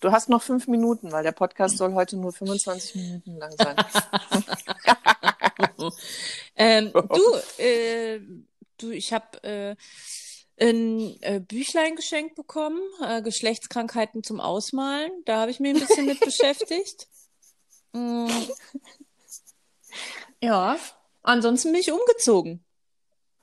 [0.00, 3.76] du hast noch fünf Minuten, weil der Podcast soll heute nur 25 Minuten lang sein.
[6.56, 8.20] ähm, du, äh,
[8.78, 9.76] du, ich habe äh,
[10.60, 15.10] ein äh, Büchlein geschenkt bekommen, äh, Geschlechtskrankheiten zum Ausmalen.
[15.24, 17.08] Da habe ich mich ein bisschen mit beschäftigt.
[17.92, 18.28] Mm.
[20.40, 20.78] Ja,
[21.22, 22.64] ansonsten bin ich umgezogen.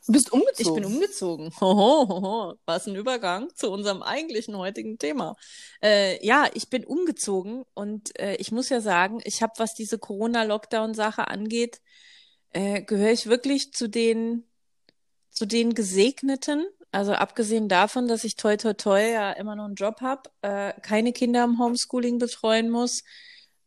[0.10, 0.56] Du bist umgezogen.
[0.58, 1.52] Ich bin umgezogen.
[1.62, 5.36] Hoho, was ein Übergang zu unserem eigentlichen heutigen Thema.
[5.84, 10.00] Äh, ja, ich bin umgezogen und äh, ich muss ja sagen, ich habe, was diese
[10.00, 11.82] Corona-Lockdown-Sache angeht,
[12.54, 14.44] äh, gehöre ich wirklich zu den
[15.32, 16.66] zu den Gesegneten.
[16.92, 20.74] Also abgesehen davon, dass ich toi toi toi ja immer noch einen Job habe, äh,
[20.82, 23.04] keine Kinder im Homeschooling betreuen muss,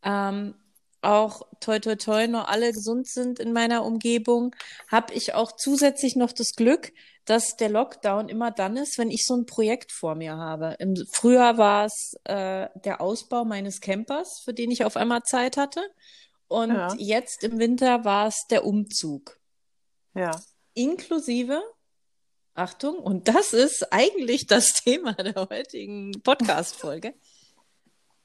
[0.03, 0.55] ähm,
[1.01, 4.55] auch toi toi toi noch alle gesund sind in meiner Umgebung,
[4.89, 6.91] habe ich auch zusätzlich noch das Glück,
[7.25, 10.75] dass der Lockdown immer dann ist, wenn ich so ein Projekt vor mir habe.
[10.79, 15.57] Im Frühjahr war es äh, der Ausbau meines Campers, für den ich auf einmal Zeit
[15.57, 15.81] hatte.
[16.47, 16.93] Und Ja.
[16.97, 19.39] jetzt im Winter war es der Umzug.
[20.15, 20.31] Ja.
[20.73, 21.61] Inklusive,
[22.53, 27.13] Achtung, und das ist eigentlich das Thema der heutigen Podcast-Folge,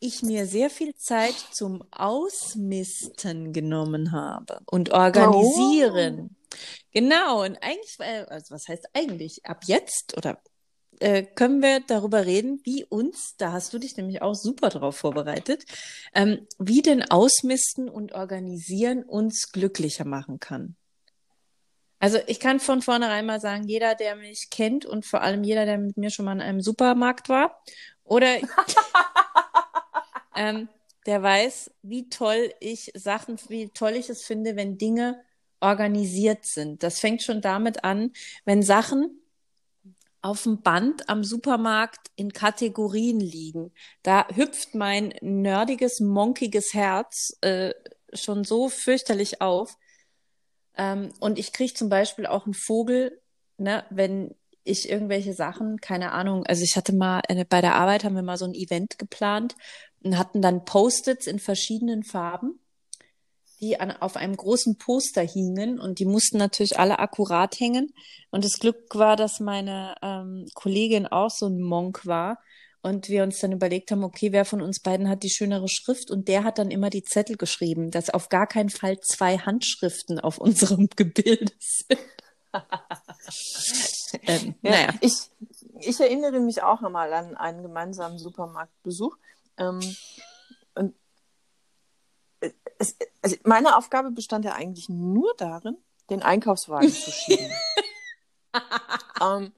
[0.01, 6.37] ich mir sehr viel Zeit zum Ausmisten genommen habe und organisieren.
[6.93, 10.41] Genau, und eigentlich, äh, also was heißt eigentlich, ab jetzt oder
[11.01, 14.97] äh, können wir darüber reden, wie uns, da hast du dich nämlich auch super drauf
[14.97, 15.65] vorbereitet,
[16.15, 20.77] ähm, wie denn Ausmisten und Organisieren uns glücklicher machen kann.
[22.01, 25.67] Also ich kann von vornherein mal sagen, jeder, der mich kennt und vor allem jeder,
[25.67, 27.61] der mit mir schon mal in einem Supermarkt war
[28.05, 28.37] oder
[30.37, 30.69] ähm,
[31.07, 35.25] der weiß, wie toll ich Sachen, wie toll ich es finde, wenn Dinge
[35.61, 36.83] organisiert sind.
[36.83, 38.13] Das fängt schon damit an,
[38.45, 39.19] wenn Sachen
[40.21, 43.73] auf dem Band am Supermarkt in Kategorien liegen.
[44.03, 47.73] Da hüpft mein nerdiges, monkiges Herz äh,
[48.13, 49.77] schon so fürchterlich auf.
[50.77, 53.21] Ähm, und ich kriege zum Beispiel auch einen Vogel,
[53.59, 58.05] ne, wenn ich irgendwelche Sachen, keine Ahnung, also ich hatte mal äh, bei der Arbeit
[58.05, 59.57] haben wir mal so ein Event geplant
[60.03, 62.61] und hatten dann Post-its in verschiedenen Farben,
[63.61, 67.93] die an, auf einem großen Poster hingen und die mussten natürlich alle akkurat hängen.
[68.31, 72.39] Und das Glück war, dass meine ähm, Kollegin auch so ein Monk war
[72.83, 76.11] und wir uns dann überlegt haben, okay, wer von uns beiden hat die schönere Schrift?
[76.11, 80.21] Und der hat dann immer die Zettel geschrieben, dass auf gar keinen Fall zwei Handschriften
[80.21, 82.01] auf unserem Gebilde sind.
[84.23, 84.95] ähm, Ja, naja.
[85.01, 85.15] ich,
[85.81, 89.17] ich erinnere mich auch einmal an einen gemeinsamen Supermarktbesuch.
[89.59, 89.81] Ähm,
[92.79, 95.77] es, also meine Aufgabe bestand ja eigentlich nur darin,
[96.11, 97.51] den Einkaufswagen zu schieben.
[99.21, 99.53] ähm,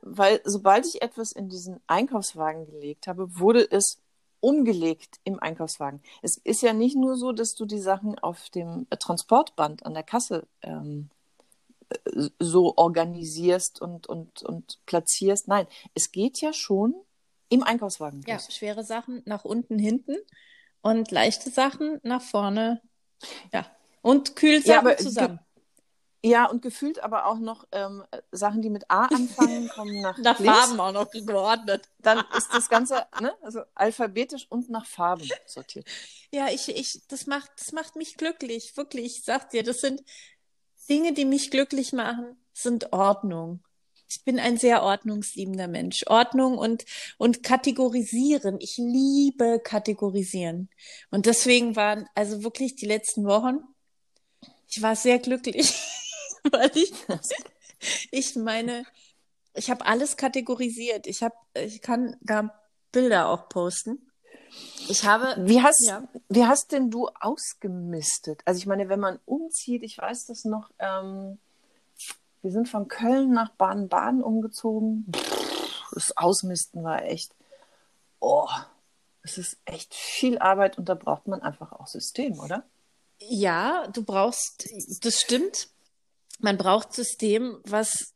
[0.00, 3.98] weil sobald ich etwas in diesen Einkaufswagen gelegt habe, wurde es
[4.40, 6.02] umgelegt im Einkaufswagen.
[6.22, 10.02] Es ist ja nicht nur so, dass du die Sachen auf dem Transportband an der
[10.02, 11.10] Kasse ähm,
[11.90, 15.46] äh, so organisierst und, und, und platzierst.
[15.46, 16.94] Nein, es geht ja schon
[17.50, 18.24] im Einkaufswagen.
[18.26, 20.16] Ja, schwere Sachen nach unten, hinten
[20.82, 22.80] und leichte Sachen nach vorne.
[23.52, 23.66] Ja.
[24.02, 25.40] Und Kühlsachen Ja, aber zusammen.
[26.24, 30.38] ja, und gefühlt aber auch noch ähm, Sachen, die mit A anfangen, kommen nach, Nach
[30.38, 30.58] links.
[30.58, 31.88] Farben auch noch geordnet.
[31.98, 35.86] Dann ist das Ganze ne, also alphabetisch und nach Farben sortiert.
[36.32, 38.76] Ja, ich, ich, das macht, das macht mich glücklich.
[38.76, 40.02] Wirklich, ich sag dir, das sind
[40.88, 43.62] Dinge, die mich glücklich machen, sind Ordnung.
[44.08, 46.04] Ich bin ein sehr ordnungsliebender Mensch.
[46.06, 46.84] Ordnung und,
[47.18, 48.58] und kategorisieren.
[48.60, 50.68] Ich liebe kategorisieren.
[51.10, 53.60] Und deswegen waren also wirklich die letzten Wochen,
[54.68, 55.74] ich war sehr glücklich,
[56.50, 56.92] weil ich,
[58.10, 58.84] ich meine,
[59.54, 61.06] ich habe alles kategorisiert.
[61.06, 62.54] Ich habe, ich kann da
[62.90, 64.10] Bilder auch posten.
[64.88, 66.06] Ich habe, Wie hast, Ja.
[66.28, 68.40] wie hast denn du ausgemistet?
[68.44, 71.38] Also ich meine, wenn man umzieht, ich weiß das noch, ähm,
[72.42, 75.06] wir sind von Köln nach Baden-Baden umgezogen.
[75.92, 77.34] Das Ausmisten war echt,
[78.20, 78.48] oh,
[79.22, 82.64] es ist echt viel Arbeit und da braucht man einfach auch System, oder?
[83.20, 84.68] Ja, du brauchst,
[85.04, 85.68] das stimmt.
[86.40, 88.14] Man braucht System, was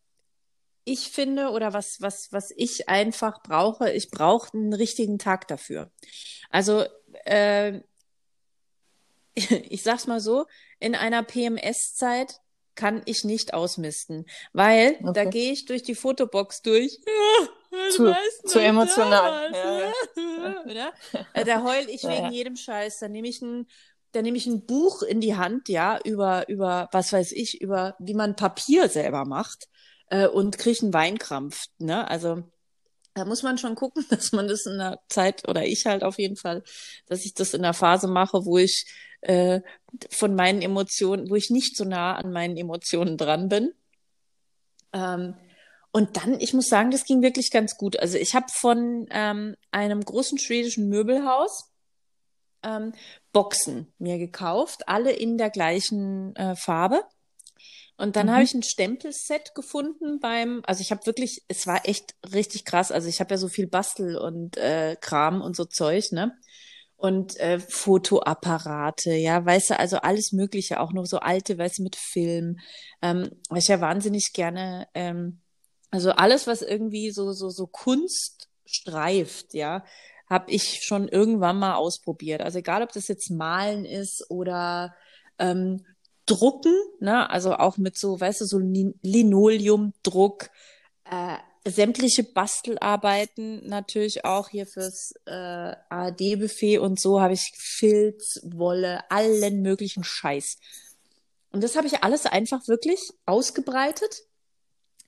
[0.85, 3.93] ich finde oder was, was, was ich einfach brauche.
[3.93, 5.91] Ich brauche einen richtigen Tag dafür.
[6.51, 6.85] Also,
[7.25, 7.81] äh,
[9.35, 10.47] ich sag's mal so,
[10.81, 12.41] in einer PMS-Zeit
[12.77, 15.31] kann ich nicht ausmisten, weil da Okay.
[15.31, 16.99] gehe ich durch die Fotobox durch.
[17.73, 19.51] Ja, Zu- zu emotional.
[19.53, 20.93] Ja, Oder?
[21.35, 22.31] Äh, Da heul ich Ja, wegen ja.
[22.31, 23.01] jedem Scheiß.
[23.01, 23.67] Da nehme ich ein,
[24.12, 27.95] da nehme ich ein Buch in die Hand, ja, über, über, was weiß ich, über
[27.99, 29.67] wie man Papier selber macht
[30.09, 31.65] äh, und kriege einen Weinkrampf.
[31.79, 32.09] Ne?
[32.09, 32.45] Also
[33.15, 36.19] da muss man schon gucken, dass man das in der Zeit, oder ich halt auf
[36.19, 36.62] jeden Fall,
[37.07, 38.87] dass ich das in der Phase mache, wo ich
[39.22, 39.61] äh,
[40.11, 43.72] von meinen Emotionen, wo ich nicht so nah an meinen Emotionen dran bin.
[44.92, 45.35] Ähm,
[45.92, 47.98] und dann, ich muss sagen, das ging wirklich ganz gut.
[47.98, 51.70] Also ich habe von ähm, einem großen schwedischen Möbelhaus
[52.62, 52.92] ähm,
[53.33, 57.02] Boxen mir gekauft, alle in der gleichen äh, Farbe.
[57.98, 58.33] Und dann Mhm.
[58.33, 62.92] habe ich ein Stempelset gefunden beim, also ich habe wirklich, es war echt richtig krass.
[62.92, 66.37] Also ich habe ja so viel Bastel und äh, Kram und so Zeug, ne?
[66.97, 71.83] Und äh, Fotoapparate, ja, weißt du, also alles Mögliche, auch noch so alte, weißt du,
[71.83, 72.59] mit Film.
[73.03, 75.41] Ähm, weil ich ja wahnsinnig gerne, ähm,
[75.91, 79.85] also alles, was irgendwie so, so, so Kunst streift, ja,
[80.29, 82.41] habe ich schon irgendwann mal ausprobiert.
[82.41, 84.95] Also egal, ob das jetzt Malen ist oder
[85.39, 85.85] ähm,
[86.27, 90.51] Drucken, ne, also auch mit so, weißt du, so Lin Linoleumdruck,
[91.05, 91.37] äh,
[91.70, 99.62] sämtliche Bastelarbeiten natürlich auch hier fürs äh, ARD-Buffet und so habe ich Filz, Wolle, allen
[99.62, 100.59] möglichen Scheiß.
[101.50, 104.24] Und das habe ich alles einfach wirklich ausgebreitet.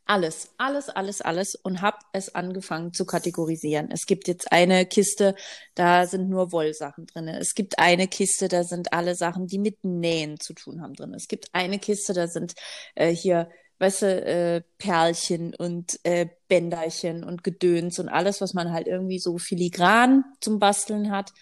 [0.07, 3.91] Alles, alles, alles, alles und habe es angefangen zu kategorisieren.
[3.91, 5.35] Es gibt jetzt eine Kiste,
[5.75, 7.29] da sind nur Wollsachen drin.
[7.29, 11.13] Es gibt eine Kiste, da sind alle Sachen, die mit Nähen zu tun haben drin.
[11.13, 12.55] Es gibt eine Kiste, da sind
[12.95, 18.73] äh, hier, weißt du, äh, Perlchen und äh, Bänderchen und Gedöns und alles, was man
[18.73, 21.33] halt irgendwie so filigran zum Basteln hat.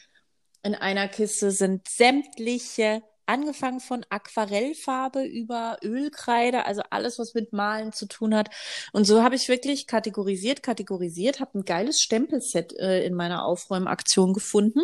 [0.63, 7.93] In einer Kiste sind sämtliche angefangen von Aquarellfarbe über Ölkreide, also alles, was mit Malen
[7.93, 8.51] zu tun hat.
[8.93, 14.33] Und so habe ich wirklich kategorisiert, kategorisiert, habe ein geiles Stempelset äh, in meiner Aufräumaktion
[14.33, 14.81] gefunden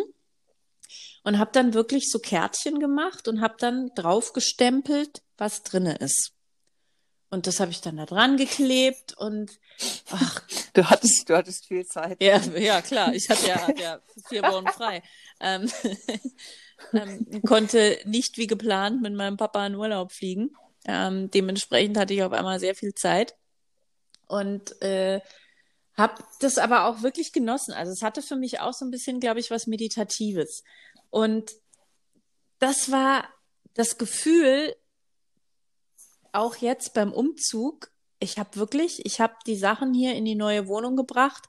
[1.23, 6.33] und habe dann wirklich so Kärtchen gemacht und habe dann drauf gestempelt, was drinne ist.
[7.33, 9.59] Und das habe ich dann da dran geklebt und
[10.11, 10.43] ach,
[10.73, 12.21] Du hattest, du hattest viel Zeit.
[12.21, 13.13] ja, ja, klar.
[13.15, 15.01] Ich hatte ja, hatte ja vier Wochen frei.
[15.39, 15.67] Ähm,
[16.93, 20.55] ähm, konnte nicht wie geplant mit meinem Papa in Urlaub fliegen.
[20.85, 23.35] Ähm, dementsprechend hatte ich auf einmal sehr viel Zeit
[24.27, 25.19] und äh,
[25.95, 27.73] habe das aber auch wirklich genossen.
[27.73, 30.63] Also es hatte für mich auch so ein bisschen, glaube ich, was Meditatives.
[31.09, 31.51] Und
[32.59, 33.27] das war
[33.73, 34.75] das Gefühl,
[36.33, 40.67] auch jetzt beim Umzug, ich habe wirklich, ich habe die Sachen hier in die neue
[40.67, 41.43] Wohnung gebracht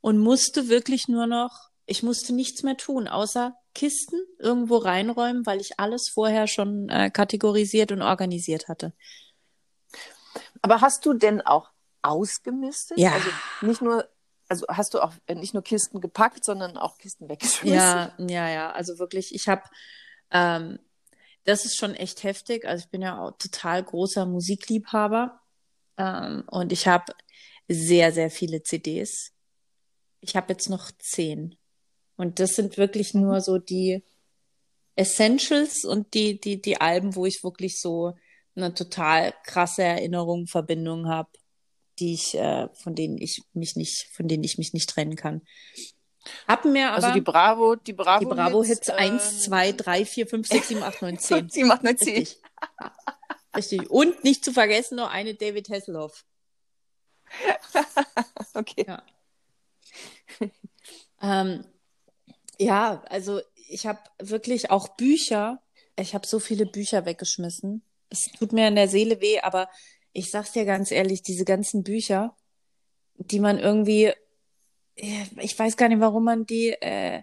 [0.00, 5.60] und musste wirklich nur noch, ich musste nichts mehr tun, außer Kisten irgendwo reinräumen, weil
[5.60, 8.92] ich alles vorher schon äh, kategorisiert und organisiert hatte.
[10.62, 11.70] Aber hast du denn auch
[12.02, 12.98] ausgemistet?
[12.98, 13.12] Ja.
[13.12, 13.28] Also
[13.62, 14.08] nicht nur,
[14.48, 17.76] also hast du auch äh, nicht nur Kisten gepackt, sondern auch Kisten weggeschmissen?
[17.76, 18.70] Ja, ja, ja.
[18.72, 19.62] Also wirklich, ich habe,
[20.30, 20.78] ähm,
[21.50, 22.64] das ist schon echt heftig.
[22.64, 25.40] Also ich bin ja auch total großer Musikliebhaber
[25.98, 27.12] ähm, und ich habe
[27.66, 29.32] sehr, sehr viele CDs.
[30.20, 31.56] Ich habe jetzt noch zehn.
[32.16, 34.04] Und das sind wirklich nur so die
[34.94, 38.14] Essentials und die, die, die Alben, wo ich wirklich so
[38.54, 41.30] eine total krasse Erinnerung, Verbindung habe,
[41.98, 45.42] die ich, äh, von denen ich mich nicht, von denen ich mich nicht trennen kann.
[46.48, 50.26] Hab mir aber Also die Bravo, die die Bravo, Bravo-Hits ähm, 1, 2, 3, 4,
[50.26, 51.48] 5, 6, 7, 8, 9, 10.
[51.50, 52.14] Sie macht eine 10.
[52.16, 52.42] Richtig.
[53.56, 53.90] Richtig.
[53.90, 56.24] Und nicht zu vergessen noch eine David Hasselhoff.
[58.52, 58.84] Okay.
[58.86, 59.02] Ja.
[61.22, 61.64] Ähm,
[62.58, 65.62] ja, also ich habe wirklich auch Bücher.
[65.96, 67.82] Ich habe so viele Bücher weggeschmissen.
[68.08, 69.68] Es tut mir in der Seele weh, aber
[70.12, 72.36] ich sag's dir ganz ehrlich, diese ganzen Bücher,
[73.14, 74.12] die man irgendwie,
[75.02, 77.22] ich weiß gar nicht, warum man die, äh,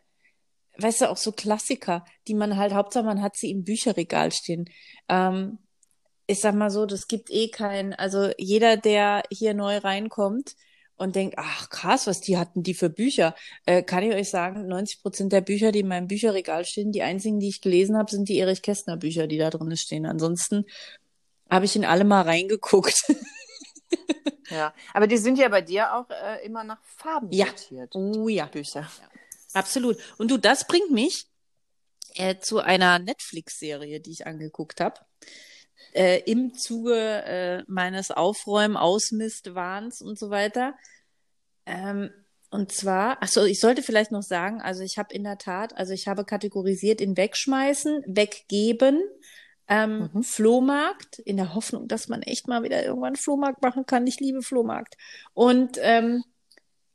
[0.78, 4.70] weißt du, auch so Klassiker, die man halt, Hauptsache man hat sie im Bücherregal stehen.
[5.10, 5.60] Ähm,
[6.28, 10.56] ich sag mal so, das gibt eh kein, also jeder, der hier neu reinkommt
[10.98, 13.36] und denkt, ach krass, was die hatten die für Bücher,
[13.66, 17.04] äh, kann ich euch sagen, 90 Prozent der Bücher, die in meinem Bücherregal stehen, die
[17.04, 20.06] einzigen, die ich gelesen habe, sind die Erich Kästner Bücher, die da drin stehen.
[20.06, 20.66] Ansonsten
[21.50, 23.06] habe ich in alle mal reingeguckt.
[24.50, 24.74] Ja.
[24.94, 27.48] Aber die sind ja bei dir auch äh, immer nach Farben Ja.
[27.48, 27.94] sortiert.
[27.96, 28.46] Oh ja.
[28.46, 28.90] Bücher.
[29.54, 29.98] Absolut.
[30.18, 31.28] Und du, das bringt mich
[32.16, 35.02] äh, zu einer Netflix-Serie, die ich angeguckt habe.
[35.94, 40.76] Äh, Im Zuge äh, meines Aufräumen, Ausmistwahns und so weiter.
[41.66, 42.12] Ähm,
[42.50, 45.92] und zwar, achso, ich sollte vielleicht noch sagen, also ich habe in der Tat, also
[45.94, 49.02] ich habe kategorisiert in Wegschmeißen, Weggeben,
[49.68, 50.24] ähm, Mhm.
[50.24, 54.08] Flohmarkt, in der Hoffnung, dass man echt mal wieder irgendwann Flohmarkt machen kann.
[54.08, 54.98] Ich liebe Flohmarkt.
[55.34, 56.24] Und ähm,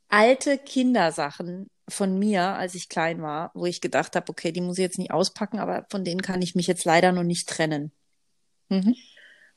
[0.09, 4.77] alte Kindersachen von mir, als ich klein war, wo ich gedacht habe, okay, die muss
[4.77, 7.91] ich jetzt nicht auspacken, aber von denen kann ich mich jetzt leider noch nicht trennen.
[8.69, 8.95] Mhm.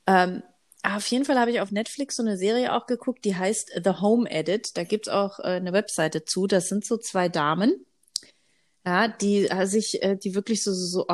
[0.06, 0.42] Ähm,
[0.82, 4.00] auf jeden Fall habe ich auf Netflix so eine Serie auch geguckt, die heißt The
[4.00, 4.76] Home Edit.
[4.76, 6.46] Da gibt's auch äh, eine Webseite zu.
[6.46, 7.86] Das sind so zwei Damen,
[8.86, 11.06] ja, die äh, sich, äh, die wirklich so, so, so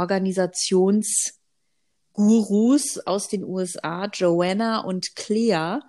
[2.14, 5.80] Organisationsgurus aus den USA, Joanna und Clea,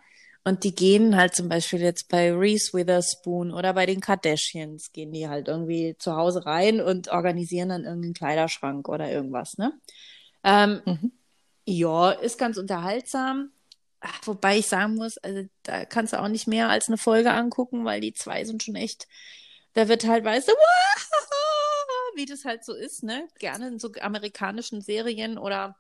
[0.46, 5.14] und die gehen halt zum Beispiel jetzt bei Reese Witherspoon oder bei den Kardashians, gehen
[5.14, 9.72] die halt irgendwie zu Hause rein und organisieren dann irgendeinen Kleiderschrank oder irgendwas, ne?
[10.44, 11.12] Ähm, Mhm.
[11.66, 13.52] ja, ist ganz unterhaltsam.
[14.02, 17.32] ach, wobei ich sagen muss, also da kannst du auch nicht mehr als eine Folge
[17.32, 19.08] angucken, weil die zwei sind schon echt,
[19.76, 20.52] da wird halt, weißt du,
[22.16, 23.30] wie das halt so ist, ne?
[23.40, 25.78] Gerne in so amerikanischen Serien oder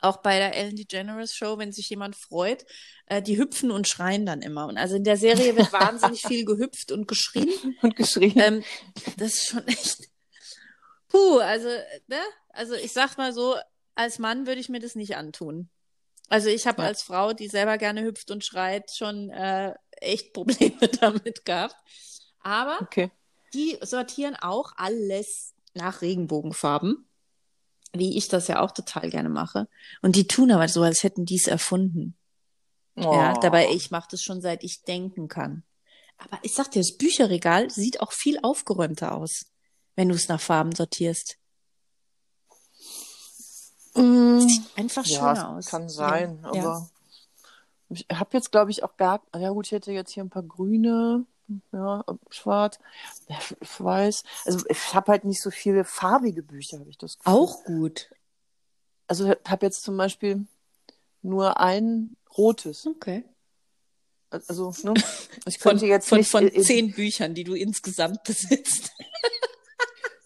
[0.00, 2.64] auch bei der Ellen DeGeneres Show, wenn sich jemand freut,
[3.06, 4.66] äh, die hüpfen und schreien dann immer.
[4.66, 7.48] Und also in der Serie wird wahnsinnig viel gehüpft und geschrien.
[7.82, 8.38] Und geschrien.
[8.38, 8.64] Ähm,
[9.16, 10.08] das ist schon echt.
[11.08, 11.68] Puh, also,
[12.06, 12.20] ne?
[12.50, 13.56] Also ich sag mal so,
[13.94, 15.68] als Mann würde ich mir das nicht antun.
[16.28, 16.88] Also ich habe ja.
[16.88, 21.76] als Frau, die selber gerne hüpft und schreit, schon äh, echt Probleme damit gehabt.
[22.40, 23.10] Aber okay.
[23.54, 27.07] die sortieren auch alles nach Regenbogenfarben
[27.92, 29.68] wie ich das ja auch total gerne mache.
[30.02, 32.16] Und die tun aber so, als hätten die es erfunden.
[32.96, 33.12] Oh.
[33.12, 35.62] Ja, dabei ich mache das schon seit ich denken kann.
[36.18, 39.46] Aber ich sag dir, das Bücherregal sieht auch viel aufgeräumter aus,
[39.94, 41.38] wenn du es nach Farben sortierst.
[43.94, 44.40] Mm.
[44.40, 45.66] Sieht einfach ja, schöner aus.
[45.66, 46.48] Kann sein, ja.
[46.48, 46.90] aber Ja.
[47.90, 49.22] ich habe jetzt, glaube ich, auch gar.
[49.34, 51.24] Ja, gut, ich hätte jetzt hier ein paar grüne,
[51.72, 52.78] ja, schwarz,
[53.78, 54.22] weiß.
[54.44, 57.32] Also, ich habe halt nicht so viele farbige Bücher, habe ich das Gefühl.
[57.32, 58.10] Auch gut.
[59.06, 60.46] Also, ich habe jetzt zum Beispiel
[61.22, 62.86] nur ein rotes.
[62.86, 63.24] Okay.
[64.30, 64.94] Also, ne?
[65.46, 66.30] Ich Von, könnte jetzt von, nicht.
[66.30, 68.90] von zehn Büchern, die du insgesamt besitzt.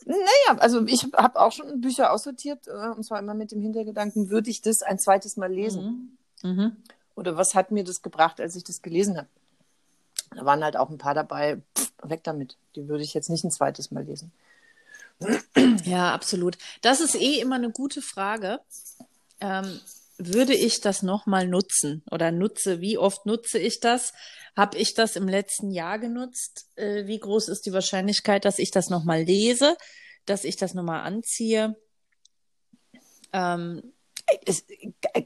[0.05, 4.31] Naja, also ich habe auch schon Bücher aussortiert, äh, und zwar immer mit dem Hintergedanken,
[4.31, 6.19] würde ich das ein zweites Mal lesen?
[6.43, 6.51] Mhm.
[6.51, 6.77] Mhm.
[7.15, 9.29] Oder was hat mir das gebracht, als ich das gelesen habe?
[10.35, 12.57] Da waren halt auch ein paar dabei, pff, weg damit.
[12.77, 14.33] Die würde ich jetzt nicht ein zweites Mal lesen.
[15.85, 16.59] Ja, absolut.
[16.81, 18.61] Das ist eh immer eine gute Frage.
[19.41, 19.81] Ähm,
[20.19, 22.81] würde ich das nochmal nutzen oder nutze?
[22.81, 24.13] Wie oft nutze ich das?
[24.57, 26.67] Habe ich das im letzten Jahr genutzt?
[26.77, 29.77] Äh, wie groß ist die Wahrscheinlichkeit, dass ich das nochmal lese,
[30.27, 31.77] dass ich das nochmal anziehe?
[33.33, 33.93] Ähm,
[34.45, 34.71] Ist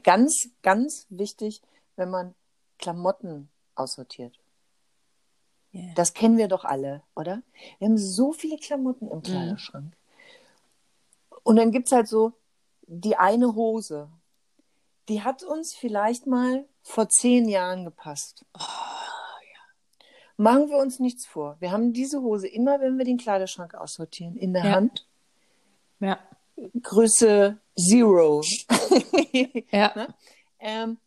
[0.03, 1.61] ganz, ganz wichtig,
[1.95, 2.35] wenn man
[2.79, 4.39] Klamotten aussortiert.
[5.73, 5.93] Yeah.
[5.95, 7.41] Das kennen wir doch alle, oder?
[7.79, 9.93] Wir haben so viele Klamotten im Kleiderschrank.
[11.43, 12.33] Und dann gibt es halt so
[12.87, 14.09] die eine Hose.
[15.09, 18.45] Die hat uns vielleicht mal vor zehn Jahren gepasst.
[20.35, 21.55] Machen wir uns nichts vor.
[21.59, 24.71] Wir haben diese Hose immer, wenn wir den Kleiderschrank aussortieren, in der Ja.
[24.71, 25.07] Hand.
[25.99, 26.19] ja,
[26.81, 28.41] Größe Zero.
[29.71, 29.91] ja.
[29.95, 30.07] Ne?
[30.59, 30.97] ähm,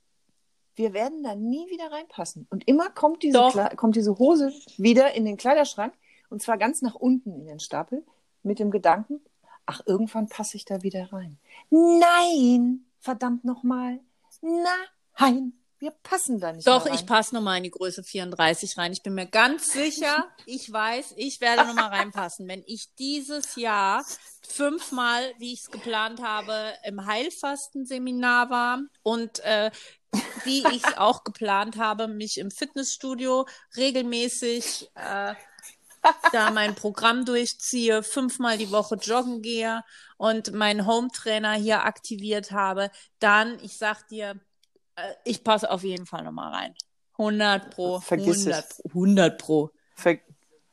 [0.81, 2.47] wir werden da nie wieder reinpassen.
[2.49, 3.39] Und immer kommt diese,
[3.77, 5.93] kommt diese Hose wieder in den Kleiderschrank
[6.31, 8.03] und zwar ganz nach unten in den Stapel
[8.43, 9.21] mit dem Gedanken,
[9.67, 11.39] ach, irgendwann passe ich da wieder rein.
[11.69, 14.01] Nein, verdammt nochmal.
[14.41, 18.93] Nein, wir passen da nicht Doch, ich passe nochmal in die Größe 34 rein.
[18.93, 22.47] Ich bin mir ganz sicher, ich weiß, ich werde nochmal reinpassen.
[22.47, 24.05] Wenn ich dieses Jahr
[24.47, 29.71] fünfmal, wie ich es geplant habe, im Heilfastenseminar war und äh,
[30.45, 35.35] wie ich es auch geplant habe, mich im Fitnessstudio regelmäßig äh,
[36.33, 39.83] da mein Programm durchziehe, fünfmal die Woche joggen gehe
[40.19, 44.39] und meinen Home-Trainer hier aktiviert habe, dann, ich sag dir,
[45.25, 46.75] ich passe auf jeden Fall nochmal rein.
[47.13, 48.01] 100 pro.
[48.01, 48.77] Vergiss 100 es.
[48.79, 48.89] pro.
[48.89, 49.71] 100 pro.
[49.95, 50.19] Ver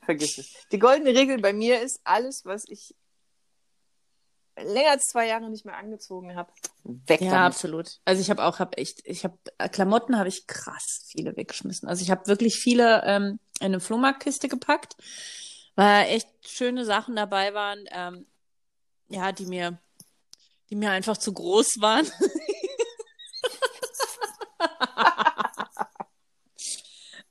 [0.02, 0.54] vergiss es.
[0.72, 2.96] Die goldene Regel bei mir ist, alles, was ich
[4.58, 6.52] länger als zwei Jahre nicht mehr angezogen habe,
[6.84, 7.48] weg Ja, damit.
[7.56, 8.00] absolut.
[8.06, 9.38] Also ich habe auch, habe echt, ich habe
[9.72, 11.88] Klamotten habe ich krass viele weggeschmissen.
[11.88, 14.96] Also ich habe wirklich viele ähm, in eine Flohmarktkiste gepackt,
[15.76, 18.26] weil echt schöne Sachen dabei waren, ähm,
[19.10, 19.78] ja, die mir,
[20.70, 22.08] die mir einfach zu groß waren.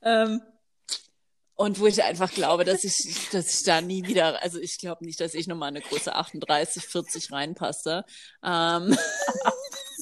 [0.07, 0.41] ähm,
[1.55, 5.03] und wo ich einfach glaube, dass ich, dass ich da nie wieder, also ich glaube
[5.03, 8.05] nicht, dass ich nochmal eine Größe 38, 40 reinpasse.
[8.43, 8.95] Ähm,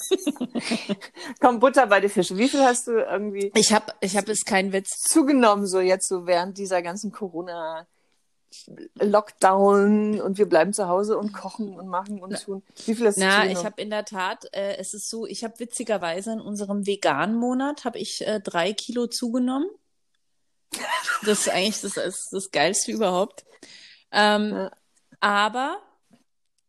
[1.40, 2.38] Komm, Butter bei die Fische.
[2.38, 5.00] Wie viel hast du irgendwie ich habe, ich habe es kein Witz.
[5.00, 7.88] zugenommen, so jetzt so während dieser ganzen Corona
[9.00, 12.64] Lockdown und wir bleiben zu Hause und kochen und machen und tun.
[12.86, 13.58] Wie viel hast du Na, zugenommen?
[13.58, 17.38] ich habe in der Tat, äh, es ist so, ich habe witzigerweise in unserem veganen
[17.38, 19.70] Monat habe ich äh, drei Kilo zugenommen.
[21.26, 23.46] Das ist eigentlich das, ist das Geilste überhaupt.
[24.12, 24.72] Ähm, Ja.
[25.20, 25.82] Aber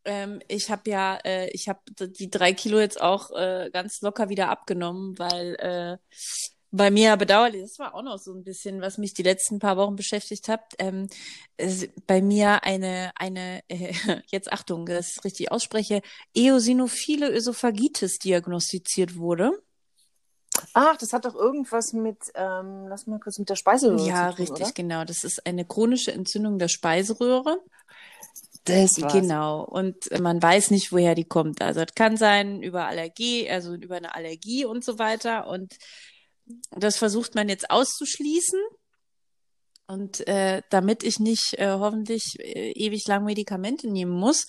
[0.05, 4.29] ähm, ich habe ja, äh, ich habe die drei Kilo jetzt auch äh, ganz locker
[4.29, 5.99] wieder abgenommen, weil äh,
[6.71, 9.77] bei mir bedauerlich, das war auch noch so ein bisschen, was mich die letzten paar
[9.77, 10.75] Wochen beschäftigt hat.
[10.79, 11.09] Ähm,
[12.07, 13.93] bei mir eine, eine, äh,
[14.27, 16.03] jetzt Achtung, dass ich es richtig ausspreche,
[16.35, 19.53] eosinophile Ösophagitis diagnostiziert wurde.
[20.73, 24.37] Ach, das hat doch irgendwas mit, ähm, lass mal kurz mit der Speiseröhre ja, zu
[24.37, 24.73] tun, richtig, oder?
[24.75, 25.05] genau.
[25.05, 27.59] Das ist eine chronische Entzündung der Speiseröhre.
[28.65, 29.13] Das war's.
[29.13, 29.65] Genau.
[29.65, 31.63] Und äh, man weiß nicht, woher die kommt.
[31.63, 35.47] Also es kann sein über Allergie, also über eine Allergie und so weiter.
[35.47, 35.77] Und
[36.71, 38.61] das versucht man jetzt auszuschließen.
[39.89, 44.47] Und äh, damit ich nicht äh, hoffentlich äh, ewig lang Medikamente nehmen muss,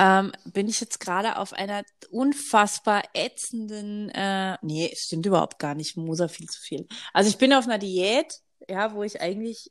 [0.00, 5.98] ähm, bin ich jetzt gerade auf einer unfassbar ätzenden, äh, nee, stimmt überhaupt gar nicht,
[5.98, 6.86] Moser viel zu viel.
[7.12, 9.70] Also ich bin auf einer Diät, ja, wo ich eigentlich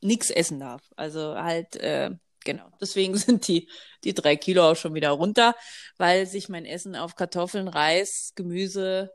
[0.00, 0.82] nichts essen darf.
[0.94, 2.12] Also halt, äh,
[2.44, 2.68] genau.
[2.80, 3.68] Deswegen sind die,
[4.04, 5.56] die drei Kilo auch schon wieder runter,
[5.96, 9.10] weil sich mein Essen auf Kartoffeln, Reis, Gemüse,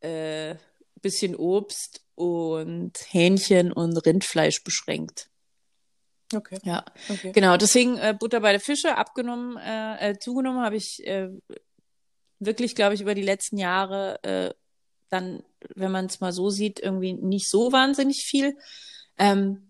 [0.00, 0.56] äh,
[1.00, 5.30] bisschen Obst und Hähnchen und Rindfleisch beschränkt.
[6.34, 6.58] Okay.
[6.62, 7.32] Ja, okay.
[7.32, 7.56] genau.
[7.56, 11.30] Deswegen äh, Butter bei der Fische abgenommen, äh, äh, zugenommen habe ich äh,
[12.38, 14.54] wirklich, glaube ich, über die letzten Jahre äh,
[15.08, 15.42] dann,
[15.74, 18.56] wenn man es mal so sieht, irgendwie nicht so wahnsinnig viel.
[19.16, 19.68] Ähm,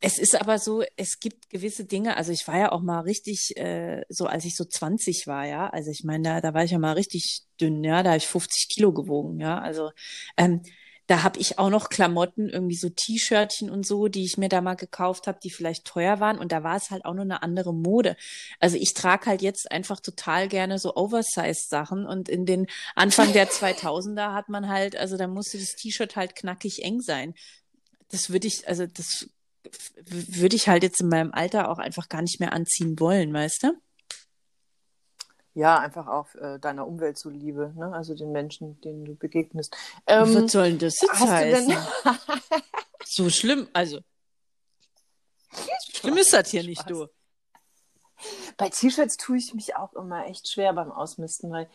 [0.00, 3.56] es ist aber so, es gibt gewisse Dinge, also ich war ja auch mal richtig,
[3.56, 6.70] äh, so als ich so 20 war, ja, also ich meine, da, da war ich
[6.70, 9.90] ja mal richtig dünn, ja, da habe ich 50 Kilo gewogen, ja, also
[10.36, 10.62] ähm,
[11.08, 14.60] da habe ich auch noch Klamotten, irgendwie so T-Shirtchen und so, die ich mir da
[14.60, 16.38] mal gekauft habe, die vielleicht teuer waren.
[16.38, 18.14] Und da war es halt auch nur eine andere Mode.
[18.60, 22.06] Also ich trage halt jetzt einfach total gerne so Oversize-Sachen.
[22.06, 26.36] Und in den Anfang der 2000er hat man halt, also da musste das T-Shirt halt
[26.36, 27.34] knackig eng sein.
[28.10, 29.30] Das würde ich, also das
[30.04, 33.62] würde ich halt jetzt in meinem Alter auch einfach gar nicht mehr anziehen wollen, weißt
[33.62, 33.72] du?
[35.58, 37.92] Ja, einfach auch äh, deiner Umwelt zuliebe, ne?
[37.92, 39.76] also den Menschen, denen du begegnest.
[40.06, 41.76] Ähm, Was soll denn das jetzt heißen?
[43.04, 43.98] so schlimm, also
[45.90, 47.08] schlimm ist das hier nicht, du.
[48.56, 51.68] Bei T-Shirts tue ich mich auch immer echt schwer beim Ausmisten, weil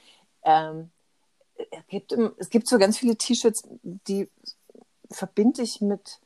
[0.44, 0.90] ähm,
[1.58, 4.30] es, gibt, es gibt so ganz viele T-Shirts, die
[5.12, 6.22] verbinde ich mit,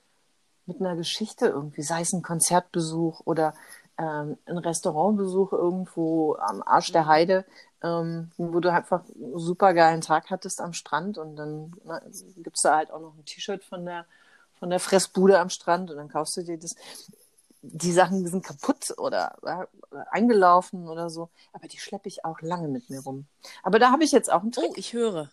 [0.68, 3.56] mit einer Geschichte irgendwie, sei es ein Konzertbesuch oder
[3.98, 7.46] ähm, ein Restaurantbesuch irgendwo am Arsch der Heide,
[7.84, 12.02] ähm, wo du einfach einen super geilen Tag hattest am Strand und dann na,
[12.38, 14.06] gibt's da halt auch noch ein T-Shirt von der,
[14.60, 16.76] von der Fressbude am Strand und dann kaufst du dir das
[17.62, 19.68] die Sachen die sind kaputt oder, oder
[20.12, 23.26] eingelaufen oder so, aber die schleppe ich auch lange mit mir rum.
[23.64, 24.72] Aber da habe ich jetzt auch einen Trick.
[24.72, 25.30] Oh, ich höre.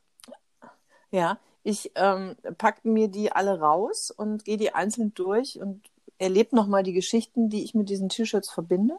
[1.10, 5.82] Ja, ich ähm, packe mir die alle raus und gehe die einzeln durch und
[6.18, 8.96] erlebe nochmal die Geschichten, die ich mit diesen T-Shirts verbinde.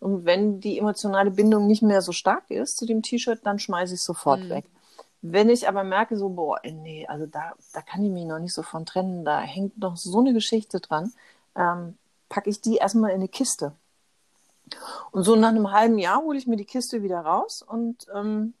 [0.00, 3.94] Und wenn die emotionale Bindung nicht mehr so stark ist zu dem T-Shirt, dann schmeiße
[3.94, 4.48] ich es sofort Mhm.
[4.50, 4.64] weg.
[5.20, 8.54] Wenn ich aber merke, so, boah, nee, also da, da kann ich mich noch nicht
[8.54, 11.12] so von trennen, da hängt noch so eine Geschichte dran,
[11.56, 11.96] ähm,
[12.28, 13.72] packe ich die erstmal in eine Kiste.
[15.10, 18.52] Und so nach einem halben Jahr hole ich mir die Kiste wieder raus und ähm,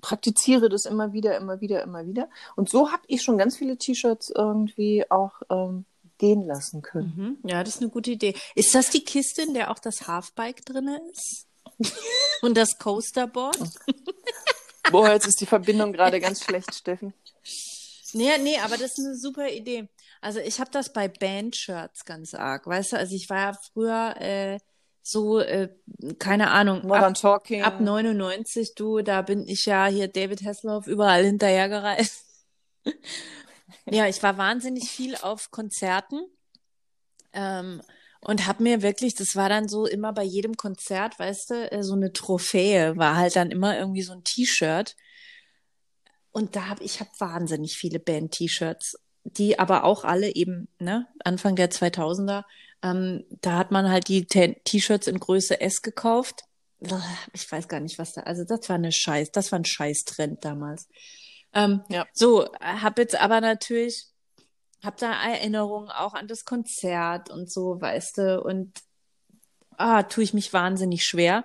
[0.00, 2.28] praktiziere das immer wieder, immer wieder, immer wieder.
[2.56, 5.84] Und so habe ich schon ganz viele T-Shirts irgendwie auch ähm,
[6.18, 7.38] gehen lassen können.
[7.42, 7.50] Mhm.
[7.50, 8.34] Ja, das ist eine gute Idee.
[8.54, 11.46] Ist das die Kiste, in der auch das Halfbike drinne ist?
[12.42, 13.58] Und das Coasterboard?
[14.90, 17.14] Boah, jetzt ist die Verbindung gerade ganz schlecht, Steffen.
[18.12, 19.88] Nee, nee, aber das ist eine super Idee.
[20.20, 22.96] Also ich habe das bei Bandshirts ganz arg, weißt du?
[22.96, 24.58] Also ich war ja früher äh,
[25.02, 25.68] so, äh,
[26.18, 27.62] keine Ahnung, Modern ab, Talking.
[27.62, 32.24] ab 99, du, da bin ich ja hier David Hasselhoff überall hinterhergereist.
[33.86, 36.20] Ja, ich war wahnsinnig viel auf Konzerten
[37.32, 37.82] ähm,
[38.20, 41.82] und habe mir wirklich, das war dann so immer bei jedem Konzert, weißt du, äh,
[41.82, 44.96] so eine Trophäe, war halt dann immer irgendwie so ein T-Shirt.
[46.30, 51.56] Und da habe ich hab wahnsinnig viele Band-T-Shirts, die aber auch alle eben, ne, Anfang
[51.56, 52.44] der 2000er,
[52.82, 56.44] ähm, da hat man halt die T-Shirts in Größe S gekauft.
[57.32, 60.44] Ich weiß gar nicht, was da, also das war eine Scheiß, das war ein Scheiß-Trend
[60.44, 60.88] damals.
[61.52, 62.06] Ähm, Ja.
[62.12, 64.06] So, hab jetzt aber natürlich,
[64.82, 68.72] hab da Erinnerungen auch an das Konzert und so, weißt du, und
[69.76, 71.44] ah, tue ich mich wahnsinnig schwer.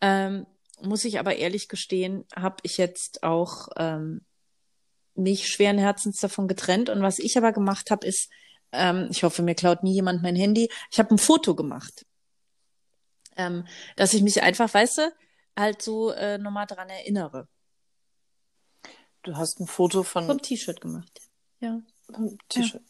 [0.00, 0.46] Ähm,
[0.82, 4.24] muss ich aber ehrlich gestehen, habe ich jetzt auch ähm,
[5.14, 6.88] mich schweren Herzens davon getrennt.
[6.88, 8.30] Und was ich aber gemacht habe, ist,
[8.72, 12.06] ähm, ich hoffe, mir klaut nie jemand mein Handy, ich habe ein Foto gemacht.
[13.36, 13.66] Ähm,
[13.96, 15.12] dass ich mich einfach, weißt du,
[15.58, 17.48] halt so äh, nochmal dran erinnere.
[19.22, 21.20] Du hast ein Foto von Vom T-Shirt gemacht.
[21.60, 21.80] Ja.
[22.12, 22.82] vom T-Shirt.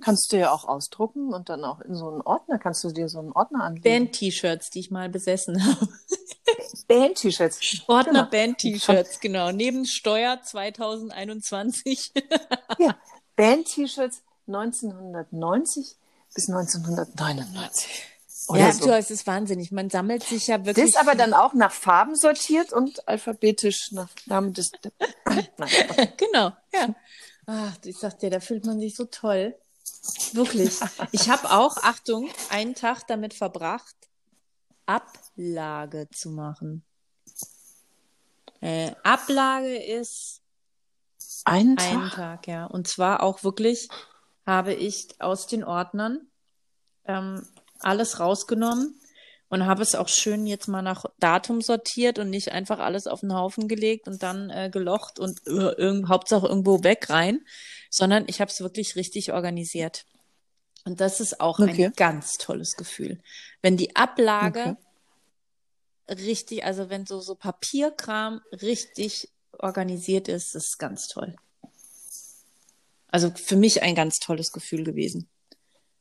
[0.00, 3.08] Kannst du ja auch ausdrucken und dann auch in so einen Ordner, kannst du dir
[3.08, 3.84] so einen Ordner anlegen.
[3.84, 5.88] Band-T-Shirts, die ich mal besessen habe.
[6.88, 7.84] Band-T-Shirts.
[7.86, 8.30] Ordner Genau.
[8.30, 9.50] Band-T-Shirts, genau.
[9.50, 12.12] Neben Steuer 2021.
[12.78, 12.96] Ja,
[13.36, 15.96] Band-T-Shirts 1990
[16.34, 18.04] bis 1999.
[18.48, 18.86] Oder ja, so.
[18.86, 19.72] du, es ist wahnsinnig.
[19.72, 20.92] Man sammelt sich ja wirklich.
[20.92, 24.70] Das aber dann auch nach Farben sortiert und alphabetisch nach Namen des.
[26.16, 26.94] Genau, ja.
[27.46, 29.54] Ach, ich sag dir, da fühlt man sich so toll.
[30.32, 30.80] Wirklich.
[31.12, 33.96] Ich habe auch, Achtung, einen Tag damit verbracht,
[34.86, 36.84] Ablage zu machen.
[38.60, 40.40] Äh, Ablage ist
[41.44, 41.86] Einen Tag?
[41.86, 42.66] Einen Tag, ja.
[42.66, 43.88] Und zwar auch wirklich
[44.46, 46.26] habe ich aus den Ordnern
[47.04, 47.46] ähm,
[47.80, 49.00] alles rausgenommen
[49.48, 53.20] und habe es auch schön jetzt mal nach Datum sortiert und nicht einfach alles auf
[53.20, 57.40] den Haufen gelegt und dann äh, gelocht und äh, irgend, Hauptsache irgendwo weg rein,
[57.90, 60.04] sondern ich habe es wirklich richtig organisiert.
[60.84, 61.86] Und das ist auch Okay.
[61.86, 63.20] ein ganz tolles Gefühl.
[63.62, 64.76] Wenn die Ablage
[66.08, 71.34] richtig, also wenn so, so Papierkram richtig organisiert ist, das ist ganz toll.
[73.08, 75.28] Also für mich ein ganz tolles Gefühl gewesen.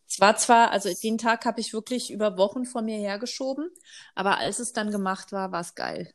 [0.09, 3.69] Es war zwar, also den Tag habe ich wirklich über Wochen vor mir hergeschoben,
[4.15, 6.13] aber als es dann gemacht war, war es geil.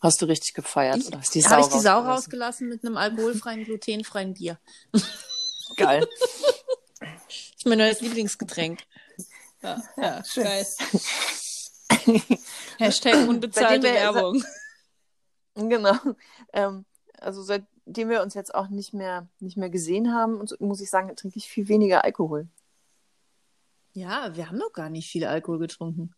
[0.00, 1.06] Hast du richtig gefeiert?
[1.06, 2.68] oder hast die Habe ich die Sau rausgelassen?
[2.68, 4.58] mit einem alkoholfreien, glutenfreien Bier.
[5.76, 6.06] Geil.
[7.00, 7.10] Das
[7.56, 8.82] ist mein neues Lieblingsgetränk.
[9.62, 10.44] Ja, ja Schön.
[10.44, 10.66] geil.
[12.78, 14.44] Hashtag unbezahlte Werbung.
[15.54, 15.96] Genau.
[16.52, 16.84] Ähm,
[17.18, 21.14] also seitdem wir uns jetzt auch nicht mehr, nicht mehr gesehen haben, muss ich sagen,
[21.16, 22.48] trinke ich viel weniger Alkohol.
[23.96, 26.14] Ja, wir haben noch gar nicht viel Alkohol getrunken.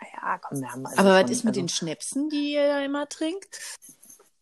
[0.00, 2.66] Ja, komm, wir haben also Aber schon, was ist mit also, den Schnäpsen, die ihr
[2.66, 3.60] da immer trinkt?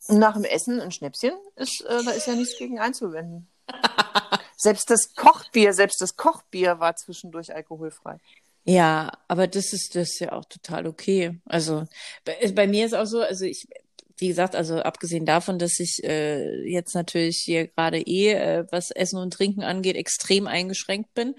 [0.08, 3.50] Nach dem Essen ein Schnäpschen, ist, äh, da ist ja nichts gegen einzuwenden.
[4.56, 8.18] selbst das Kochbier, selbst das Kochbier war zwischendurch alkoholfrei.
[8.64, 11.38] Ja, aber das ist das ist ja auch total okay.
[11.44, 11.84] Also
[12.24, 13.68] bei, bei mir ist auch so, also ich,
[14.16, 18.90] wie gesagt, also abgesehen davon, dass ich äh, jetzt natürlich hier gerade eh, äh, was
[18.90, 21.34] Essen und Trinken angeht, extrem eingeschränkt bin.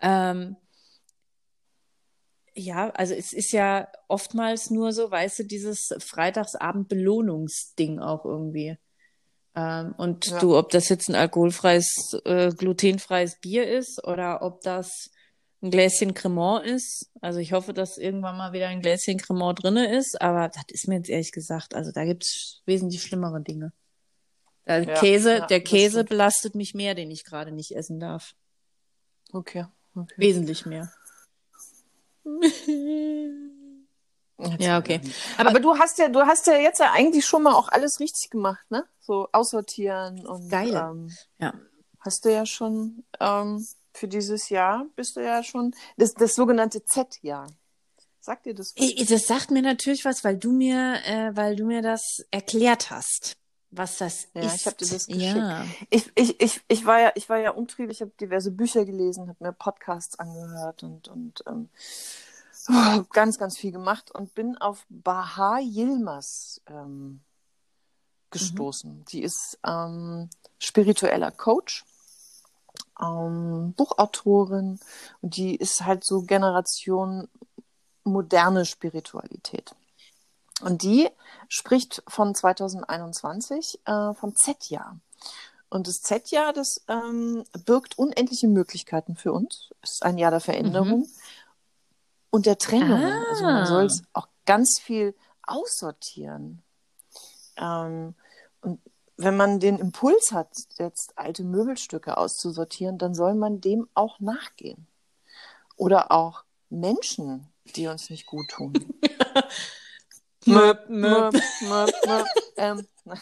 [0.00, 0.56] Ähm,
[2.54, 8.78] ja, also es ist ja oftmals nur so, weißt du, dieses Freitagsabend-Belohnungsding auch irgendwie.
[9.54, 10.38] Ähm, und Ja.
[10.40, 15.10] du, ob das jetzt ein alkoholfreies, äh, glutenfreies Bier ist oder ob das
[15.62, 17.10] ein Gläschen Cremant ist.
[17.20, 20.88] Also ich hoffe, dass irgendwann mal wieder ein Gläschen Cremant drinne ist, aber das ist
[20.88, 23.72] mir jetzt ehrlich gesagt, also da gibt's wesentlich schlimmere Dinge.
[24.66, 28.34] Der Ja, Käse, ja, der Käse belastet mich mehr, den ich gerade nicht essen darf.
[29.32, 29.64] Okay.
[29.94, 30.14] Okay.
[30.16, 30.92] Wesentlich mehr.
[34.58, 35.00] Ja, okay.
[35.36, 37.98] Aber, Aber- du hast ja, du hast ja jetzt ja eigentlich schon mal auch alles
[38.00, 38.84] richtig gemacht, ne?
[39.00, 40.74] So aussortieren und Geil.
[40.74, 41.54] Ähm, Ja.
[42.00, 46.84] hast du ja schon ähm, für dieses Jahr bist du ja schon das, das sogenannte
[46.84, 47.48] Z-Jahr.
[48.20, 48.74] Sagt dir das?
[48.76, 49.08] was?
[49.08, 53.36] Das sagt mir natürlich was, weil du mir, äh, weil du mir das erklärt hast,
[53.70, 54.56] was das Ja, ist.
[54.56, 55.36] ich hab dir das geschickt.
[55.36, 55.64] Ja.
[55.90, 59.28] Ich, ich, ich, ich war ja, ich war ja umtriebig, ich habe diverse Bücher gelesen,
[59.28, 61.68] habe mir Podcasts angehört und, und ähm,
[62.70, 67.20] oh, ganz, ganz viel gemacht und bin auf Baha Yilmaz ähm,
[68.30, 69.04] gestoßen.
[69.06, 71.84] Die ist ähm, spiritueller Coach,
[73.00, 74.80] ähm, Buchautorin
[75.20, 77.28] und die ist halt so Generation
[78.04, 79.74] moderne Spiritualität.
[80.60, 81.08] Und die
[81.48, 84.98] spricht von 2021 äh, vom Z-Jahr.
[85.70, 89.70] Und das Z-Jahr, das ähm, birgt unendliche Möglichkeiten für uns.
[89.82, 91.08] Es ist ein Jahr der Veränderung
[92.30, 93.02] und der Trennung.
[93.02, 93.24] Ah.
[93.30, 96.62] Also man soll es auch ganz viel aussortieren.
[97.56, 98.14] Ähm,
[98.62, 98.80] und
[99.16, 104.86] wenn man den Impuls hat, jetzt alte Möbelstücke auszusortieren, dann soll man dem auch nachgehen.
[105.76, 108.72] Oder auch Menschen, die uns nicht gut tun.
[110.48, 111.32] Möp, möp.
[111.62, 112.26] Möp, möp,
[112.56, 112.86] ähm,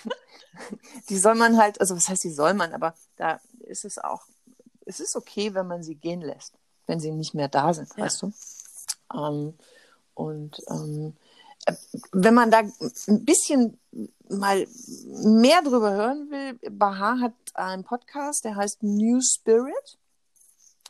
[1.09, 4.23] die soll man halt, also was heißt, die soll man, aber da ist es auch,
[4.85, 6.55] es ist okay, wenn man sie gehen lässt,
[6.87, 8.05] wenn sie nicht mehr da sind, Ja.
[8.05, 8.33] weißt du?
[9.15, 9.55] Ähm,
[10.15, 11.17] und ähm,
[11.67, 11.75] äh,
[12.13, 13.79] wenn man da ein bisschen
[14.29, 14.67] mal
[15.07, 19.99] mehr drüber hören will, Baha hat einen Podcast, der heißt New Spirit.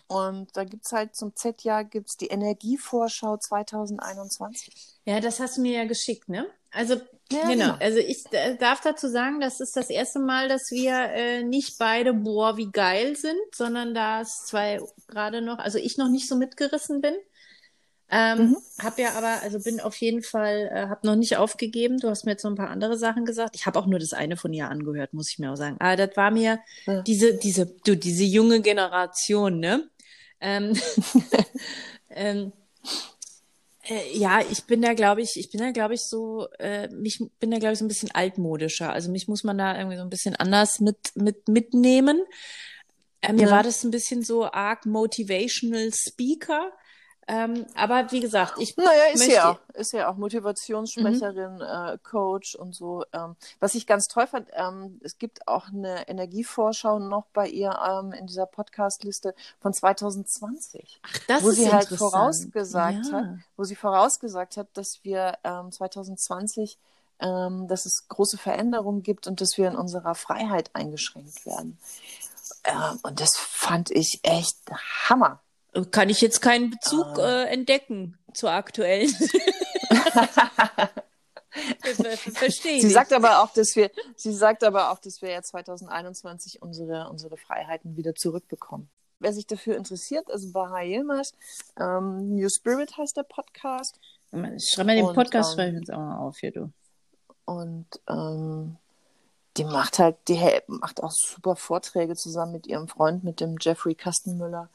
[0.09, 4.73] Und da gibt es halt zum Z-Jahr gibt's die Energievorschau 2021.
[5.05, 6.47] Ja, das hast du mir ja geschickt, ne?
[6.71, 6.95] Also,
[7.33, 7.51] Ja, genau.
[7.73, 7.75] genau.
[7.81, 11.79] Also ich äh, darf dazu sagen, das ist das erste Mal, dass wir äh, nicht
[11.79, 16.29] beide, boah, wie geil sind, sondern da es zwei gerade noch, also ich noch nicht
[16.29, 17.15] so mitgerissen bin.
[18.09, 18.57] Ähm, Mhm.
[18.81, 21.99] Hab ja aber, also bin auf jeden Fall, äh, hab noch nicht aufgegeben.
[21.99, 23.57] Du hast mir jetzt noch ein paar andere Sachen gesagt.
[23.57, 25.77] Ich habe auch nur das eine von ihr angehört, muss ich mir auch sagen.
[25.81, 27.03] Aber das war mir Ja.
[27.03, 29.89] diese, diese, du, diese junge Generation, ne?
[30.41, 30.77] Ähm,
[32.11, 32.53] ähm,
[33.89, 37.23] äh, ja, ich bin da, glaube ich, ich bin da, glaube ich, so, äh, mich
[37.39, 38.93] bin da, glaube ich, so ein bisschen altmodischer.
[38.93, 42.21] Also mich muss man da irgendwie so ein bisschen anders mit, mit mitnehmen.
[43.21, 43.51] Äh, mir Ja.
[43.51, 46.73] war das ein bisschen so arg motivational Speaker.
[47.29, 52.55] Ähm, aber wie gesagt, ich Naja, ist ja auch, ist ja auch Motivationssprecherin, äh, Coach
[52.55, 53.05] und so.
[53.13, 57.77] Ähm, was ich ganz toll fand, ähm, es gibt auch eine Energievorschau noch bei ihr
[57.85, 63.13] ähm, in dieser Podcast-Liste von 2020, ach, das wo ist sie halt vorausgesagt ja.
[63.13, 66.79] hat, wo sie vorausgesagt hat, dass wir ähm, 2020
[67.19, 71.79] ähm, dass es große Veränderungen gibt und dass wir in unserer Freiheit eingeschränkt werden.
[72.65, 74.59] Ähm, und das fand ich echt
[75.09, 75.41] Hammer.
[75.91, 79.11] Kann ich jetzt keinen Bezug äh, entdecken zur aktuellen.
[82.35, 82.81] Verstehe.
[82.81, 87.09] Sie sagt aber auch, dass wir, sie sagt aber auch, dass wir ja 2021 unsere,
[87.09, 88.89] unsere Freiheiten wieder zurückbekommen.
[89.19, 91.33] Wer sich dafür interessiert, ist Baha Yilmaz.
[91.81, 93.99] Ähm, New Spirit heißt der Podcast.
[94.31, 96.71] Schreib mal den Podcast, schreibe ich jetzt auch mal auf hier, du.
[97.47, 98.77] Und ähm,
[99.57, 103.95] die macht halt, die macht auch super Vorträge zusammen mit ihrem Freund, mit dem Jeffrey
[103.95, 104.69] Kastenmüller.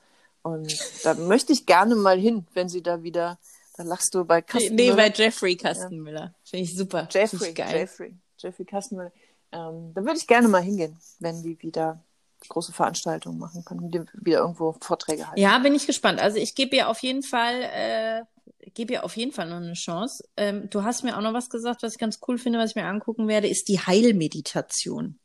[0.44, 3.40] Und da möchte ich gerne mal hin, wenn sie da wieder,
[3.78, 4.96] da lachst du bei Kastenmüller.
[4.96, 6.20] Nee, bei Jeffrey Kastenmüller.
[6.22, 6.36] Ja.
[6.44, 7.08] Finde ich super.
[7.12, 7.78] Jeffrey, ich geil.
[7.78, 9.12] Jeffrey, Jeffrey Kastenmüller.
[9.52, 12.04] Ähm, da würde ich gerne mal hingehen, wenn die wieder
[12.50, 15.40] große Veranstaltungen machen können, die wieder irgendwo Vorträge halten.
[15.40, 16.20] Ja, bin ich gespannt.
[16.20, 18.22] Also ich gebe ihr auf jeden Fall, äh,
[18.74, 20.24] gebe ihr auf jeden Fall noch eine Chance.
[20.38, 22.76] Ähm, du hast mir auch noch was gesagt, was ich ganz cool finde, was ich
[22.76, 25.20] mir angucken werde, ist die Heilmeditation.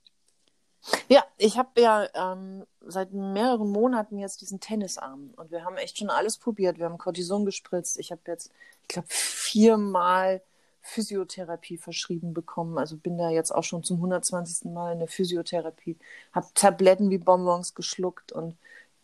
[1.08, 5.98] Ja, ich habe ja ähm, seit mehreren Monaten jetzt diesen Tennisarm und wir haben echt
[5.98, 6.78] schon alles probiert.
[6.78, 7.98] Wir haben Cortison gespritzt.
[7.98, 8.50] Ich habe jetzt,
[8.82, 10.42] ich glaube, viermal
[10.82, 12.78] Physiotherapie verschrieben bekommen.
[12.78, 14.70] Also bin da jetzt auch schon zum 120.
[14.70, 15.96] Mal in der Physiotherapie.
[16.32, 18.56] Habe Tabletten wie Bonbons geschluckt und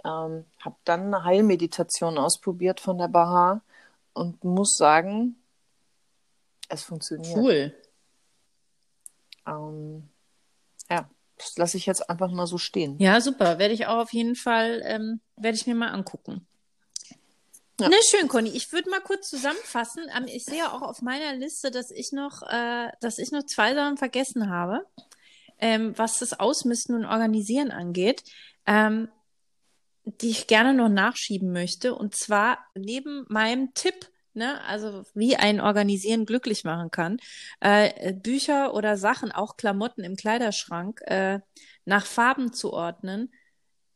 [0.04, 3.62] ähm, habe dann eine Heilmeditation ausprobiert von der Baha
[4.14, 5.36] und muss sagen,
[6.68, 7.36] es funktioniert.
[7.36, 7.74] Cool.
[9.46, 10.08] Ähm,
[11.42, 12.98] das lasse ich jetzt einfach mal so stehen.
[12.98, 13.58] Ja, super.
[13.58, 16.46] Werde ich auch auf jeden Fall, ähm, werde ich mir mal angucken.
[17.80, 17.88] Ja.
[17.88, 18.50] Ne, schön, Conny.
[18.50, 20.04] Ich würde mal kurz zusammenfassen.
[20.16, 23.74] Ähm, ich sehe auch auf meiner Liste, dass ich noch, äh, dass ich noch zwei
[23.74, 24.86] Sachen vergessen habe,
[25.58, 28.22] ähm, was das Ausmisten und Organisieren angeht,
[28.66, 29.08] ähm,
[30.04, 31.94] die ich gerne noch nachschieben möchte.
[31.94, 37.18] Und zwar neben meinem Tipp, ne, also wie ein Organisieren glücklich machen kann,
[37.60, 41.40] äh, Bücher oder Sachen, auch Klamotten im Kleiderschrank, äh,
[41.84, 43.32] nach Farben zu ordnen,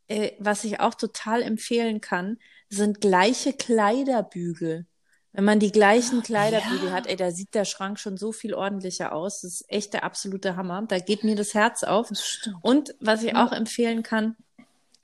[0.09, 4.87] äh, was ich auch total empfehlen kann sind gleiche Kleiderbügel.
[5.32, 6.93] Wenn man die gleichen Kleiderbügel ja.
[6.93, 9.43] hat, ey, da sieht der Schrank schon so viel ordentlicher aus.
[9.43, 10.82] Das ist echt der absolute Hammer.
[10.89, 12.09] Da geht mir das Herz auf.
[12.09, 14.37] Das Und was ich auch empfehlen kann,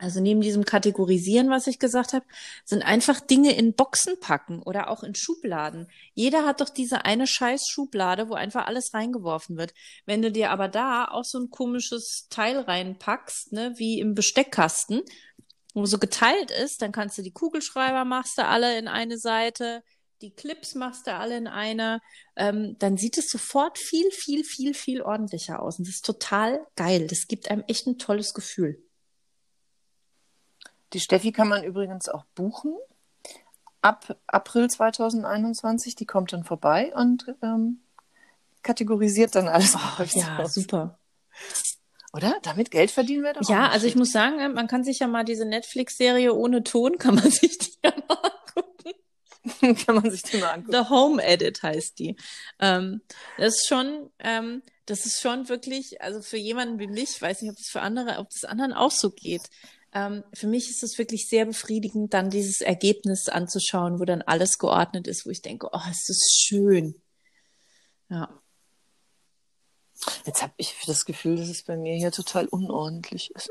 [0.02, 2.24] also neben diesem Kategorisieren, was ich gesagt habe,
[2.64, 5.86] sind einfach Dinge in Boxen packen oder auch in Schubladen.
[6.14, 9.74] Jeder hat doch diese eine scheiß Schublade, wo einfach alles reingeworfen wird.
[10.04, 15.02] Wenn du dir aber da auch so ein komisches Teil reinpackst, ne, wie im Besteckkasten,
[15.72, 19.84] wo so geteilt ist, dann kannst du die Kugelschreiber machst du alle in eine Seite,
[20.20, 22.00] die Clips machst du alle in eine,
[22.34, 25.78] ähm, dann sieht es sofort viel, viel, viel, viel ordentlicher aus.
[25.78, 27.06] Und das ist total geil.
[27.06, 28.82] Das gibt einem echt ein tolles Gefühl.
[30.92, 32.76] Die Steffi kann man übrigens auch buchen.
[33.80, 37.80] Ab April 2021, die kommt dann vorbei und ähm,
[38.62, 39.74] kategorisiert dann alles.
[39.74, 40.98] Oh, ja, super.
[42.12, 42.38] Oder?
[42.42, 43.48] Damit Geld verdienen wir doch.
[43.48, 46.98] Ja, also ich muss sagen, äh, man kann sich ja mal diese Netflix-Serie ohne Ton,
[46.98, 49.76] kann man sich die ja mal angucken.
[49.84, 50.72] kann man sich die mal angucken.
[50.72, 52.16] The Home Edit heißt die.
[52.60, 53.00] Ähm,
[53.38, 57.50] das ist schon, ähm, das ist schon wirklich, also für jemanden wie mich, weiß nicht,
[57.50, 59.42] ob das für andere, ob das anderen auch so geht.
[59.94, 64.58] Ähm, für mich ist es wirklich sehr befriedigend, dann dieses Ergebnis anzuschauen, wo dann alles
[64.58, 67.00] geordnet ist, wo ich denke, oh, ist das schön.
[68.08, 68.40] Ja.
[70.24, 73.50] Jetzt habe ich das Gefühl, dass es bei mir hier total unordentlich ist.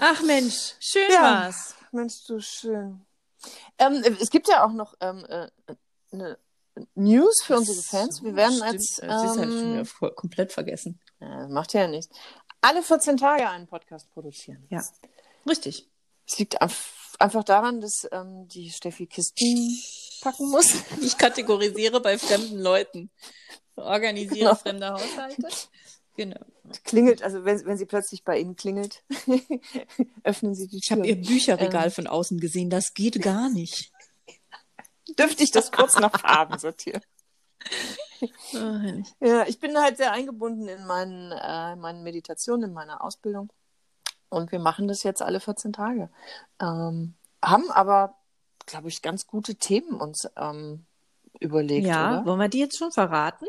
[0.00, 1.74] Ach Mensch, schön ja, war's.
[1.90, 3.04] Mensch, du schön.
[3.78, 5.48] Ähm, es gibt ja auch noch ähm, äh,
[6.12, 6.38] eine
[6.94, 8.22] News für unsere Fans.
[8.22, 8.72] Wir werden Stimmt.
[8.72, 8.98] als.
[9.02, 11.00] Ähm, das ist halt schon wieder voll, komplett vergessen.
[11.20, 12.14] Ja, macht ja nichts.
[12.60, 14.66] Alle 14 Tage einen Podcast produzieren.
[14.70, 14.82] Ja,
[15.48, 15.88] richtig.
[16.26, 19.78] Es liegt einfach daran, dass ähm, die Steffi Kisten
[20.22, 20.74] packen muss.
[21.02, 23.10] Ich kategorisiere bei fremden Leuten.
[23.76, 24.54] Organisiere genau.
[24.54, 25.48] fremde Haushalte.
[26.16, 26.40] Genau.
[26.84, 29.02] Klingelt, also wenn, wenn sie plötzlich bei Ihnen klingelt,
[30.22, 30.80] öffnen Sie die Tür.
[30.82, 33.92] Ich habe Ihr Bücherregal ähm, von außen gesehen, das geht gar nicht.
[35.18, 37.02] Dürfte ich das kurz nach Farben sortieren?
[38.54, 43.52] Oh, ja, ich bin halt sehr eingebunden in meinen, äh, meinen Meditationen, in meiner Ausbildung.
[44.30, 46.08] Und wir machen das jetzt alle 14 Tage.
[46.58, 48.16] Ähm, haben aber,
[48.64, 50.86] glaube ich, ganz gute Themen uns ähm,
[51.38, 51.86] überlegt.
[51.86, 52.26] Ja, oder?
[52.26, 53.46] wollen wir die jetzt schon verraten?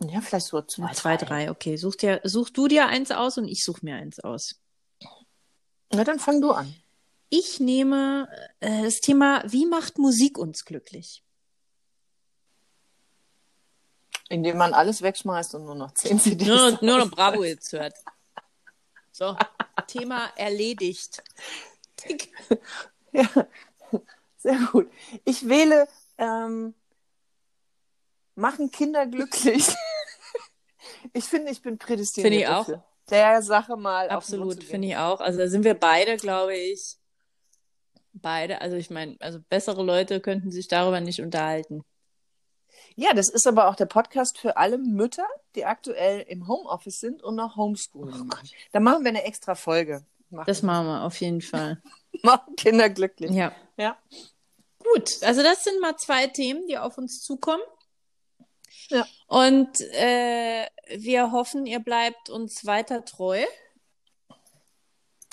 [0.00, 1.26] Ja, vielleicht so zwei, zwei drei.
[1.26, 1.50] drei.
[1.50, 4.60] Okay, such, dir, such du dir eins aus und ich suche mir eins aus.
[5.92, 6.74] Na, dann fang du an.
[7.36, 8.28] Ich nehme
[8.60, 11.24] äh, das Thema, wie macht Musik uns glücklich?
[14.28, 16.46] Indem man alles wegschmeißt und nur noch zehn CDs.
[16.46, 17.94] Nur, nur noch Bravo jetzt hört.
[19.10, 19.36] So,
[19.88, 21.24] Thema erledigt.
[23.12, 23.28] ja,
[24.36, 24.88] Sehr gut.
[25.24, 26.72] Ich wähle, ähm,
[28.36, 29.66] machen Kinder glücklich.
[31.12, 32.32] ich finde, ich bin prädestiniert.
[32.32, 32.84] Finde ich auch.
[33.10, 34.08] Der Sache mal.
[34.08, 35.18] Absolut, finde ich auch.
[35.18, 36.96] Also da sind wir beide, glaube ich,
[38.14, 38.60] beide.
[38.60, 41.84] Also ich meine, also bessere Leute könnten sich darüber nicht unterhalten.
[42.96, 47.22] Ja, das ist aber auch der Podcast für alle Mütter, die aktuell im Homeoffice sind
[47.22, 48.48] und noch Homeschooling machen.
[48.72, 50.04] Da machen wir eine extra Folge.
[50.30, 51.82] Machen, Das machen wir auf jeden Fall.
[52.22, 53.30] machen Kinder glücklich.
[53.32, 53.52] Ja.
[53.76, 53.96] Ja.
[54.78, 57.62] Gut, also das sind mal zwei Themen, die auf uns zukommen.
[58.88, 59.06] Ja.
[59.26, 63.44] Und äh, wir hoffen, ihr bleibt uns weiter treu.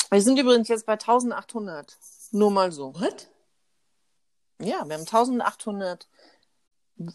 [0.09, 1.97] Wir sind übrigens jetzt bei 1800.
[2.32, 2.93] Nur mal so.
[2.99, 3.27] What?
[4.61, 6.07] Ja, wir haben 1800.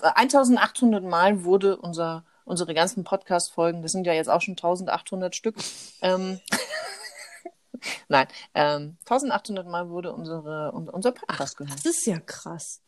[0.00, 5.54] 1800 Mal wurde unser, unsere ganzen Podcast-Folgen, das sind ja jetzt auch schon 1800 Stück.
[6.02, 6.40] Ähm,
[8.08, 11.78] Nein, ähm, 1800 Mal wurde unsere, un, unser Podcast gehört.
[11.78, 12.80] Das ist ja krass.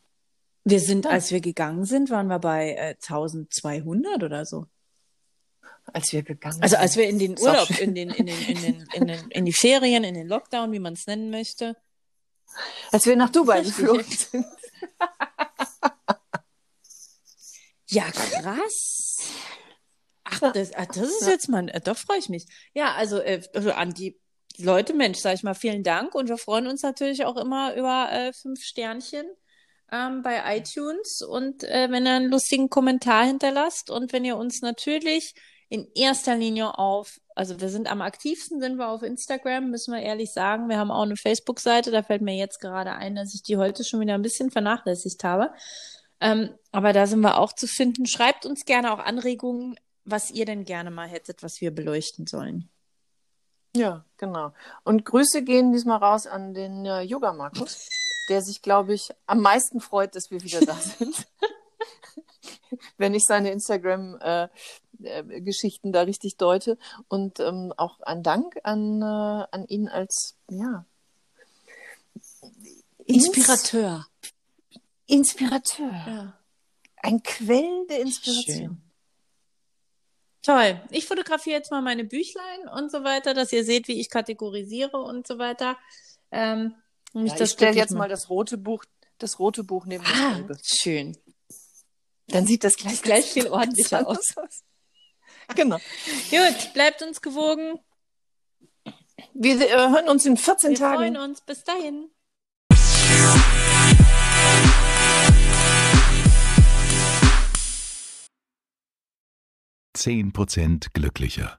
[0.65, 1.13] Wir sind, Ja.
[1.13, 4.67] als wir gegangen sind, waren wir bei äh, 1200 oder so.
[5.93, 6.83] Als wir gegangen Also sind.
[6.83, 9.53] als wir in den Urlaub, in den, in den, in den, in den, in die
[9.53, 11.77] Ferien, in den Lockdown, wie man es nennen möchte.
[12.91, 14.47] Als wir nach Dubai geflogen sind.
[17.91, 19.21] Ja, krass.
[20.25, 22.47] Ach, das, ach, das ist jetzt mal, äh, doch freue ich mich.
[22.75, 24.21] Ja, also, äh, also an die
[24.59, 28.11] Leute, Mensch, sag ich mal, vielen Dank und wir freuen uns natürlich auch immer über
[28.13, 29.25] äh, fünf Sternchen
[29.91, 34.61] ähm, bei iTunes und äh, wenn ihr einen lustigen Kommentar hinterlasst und wenn ihr uns
[34.61, 35.35] natürlich
[35.69, 40.01] in erster Linie auf, also wir sind am aktivsten, sind wir auf Instagram, müssen wir
[40.01, 40.69] ehrlich sagen.
[40.69, 43.85] Wir haben auch eine Facebook-Seite, da fällt mir jetzt gerade ein, dass ich die heute
[43.85, 45.53] schon wieder ein bisschen vernachlässigt habe.
[46.21, 48.07] Ähm, aber da sind wir auch zu finden.
[48.07, 52.71] Schreibt uns gerne auch Anregungen, was ihr denn gerne mal hättet, was wir beleuchten sollen.
[53.77, 54.53] Ja, genau.
[54.85, 57.89] Und Grüße gehen diesmal raus an den äh, Yoga Markus,
[58.31, 61.27] der sich, glaube ich, am meisten freut, dass wir wieder da sind.
[62.99, 66.77] Wenn ich seine Instagram-Geschichten da richtig deute.
[67.09, 70.85] Und ähm, auch ein Dank an, äh, an ihn als, ja,
[73.07, 74.07] Inspirateur.
[75.07, 75.91] Inspirateur.
[75.91, 76.39] Ja.
[76.97, 78.57] Ein Quell der Inspiration.
[78.57, 78.83] Schön.
[80.43, 80.81] Toll.
[80.91, 84.97] Ich fotografiere jetzt mal meine Büchlein und so weiter, dass ihr seht, wie ich kategorisiere
[84.99, 85.77] und so weiter.
[86.31, 86.75] Ähm,
[87.15, 88.85] Ja, das ich stelle jetzt mal das rote Buch,
[89.19, 90.59] das rote Buch neben das Ah, gelbe.
[90.63, 91.17] schön.
[92.29, 94.35] Dann sieht das gleich, gleich viel ordentlicher aus.
[95.55, 95.79] Genau.
[96.29, 97.79] Gut, bleibt uns gewogen.
[99.33, 100.97] Wir äh, hören uns in 14 Wir Tagen.
[100.97, 101.41] freuen uns.
[101.41, 102.11] Bis dahin.
[109.95, 111.59] Zehn Prozent glücklicher.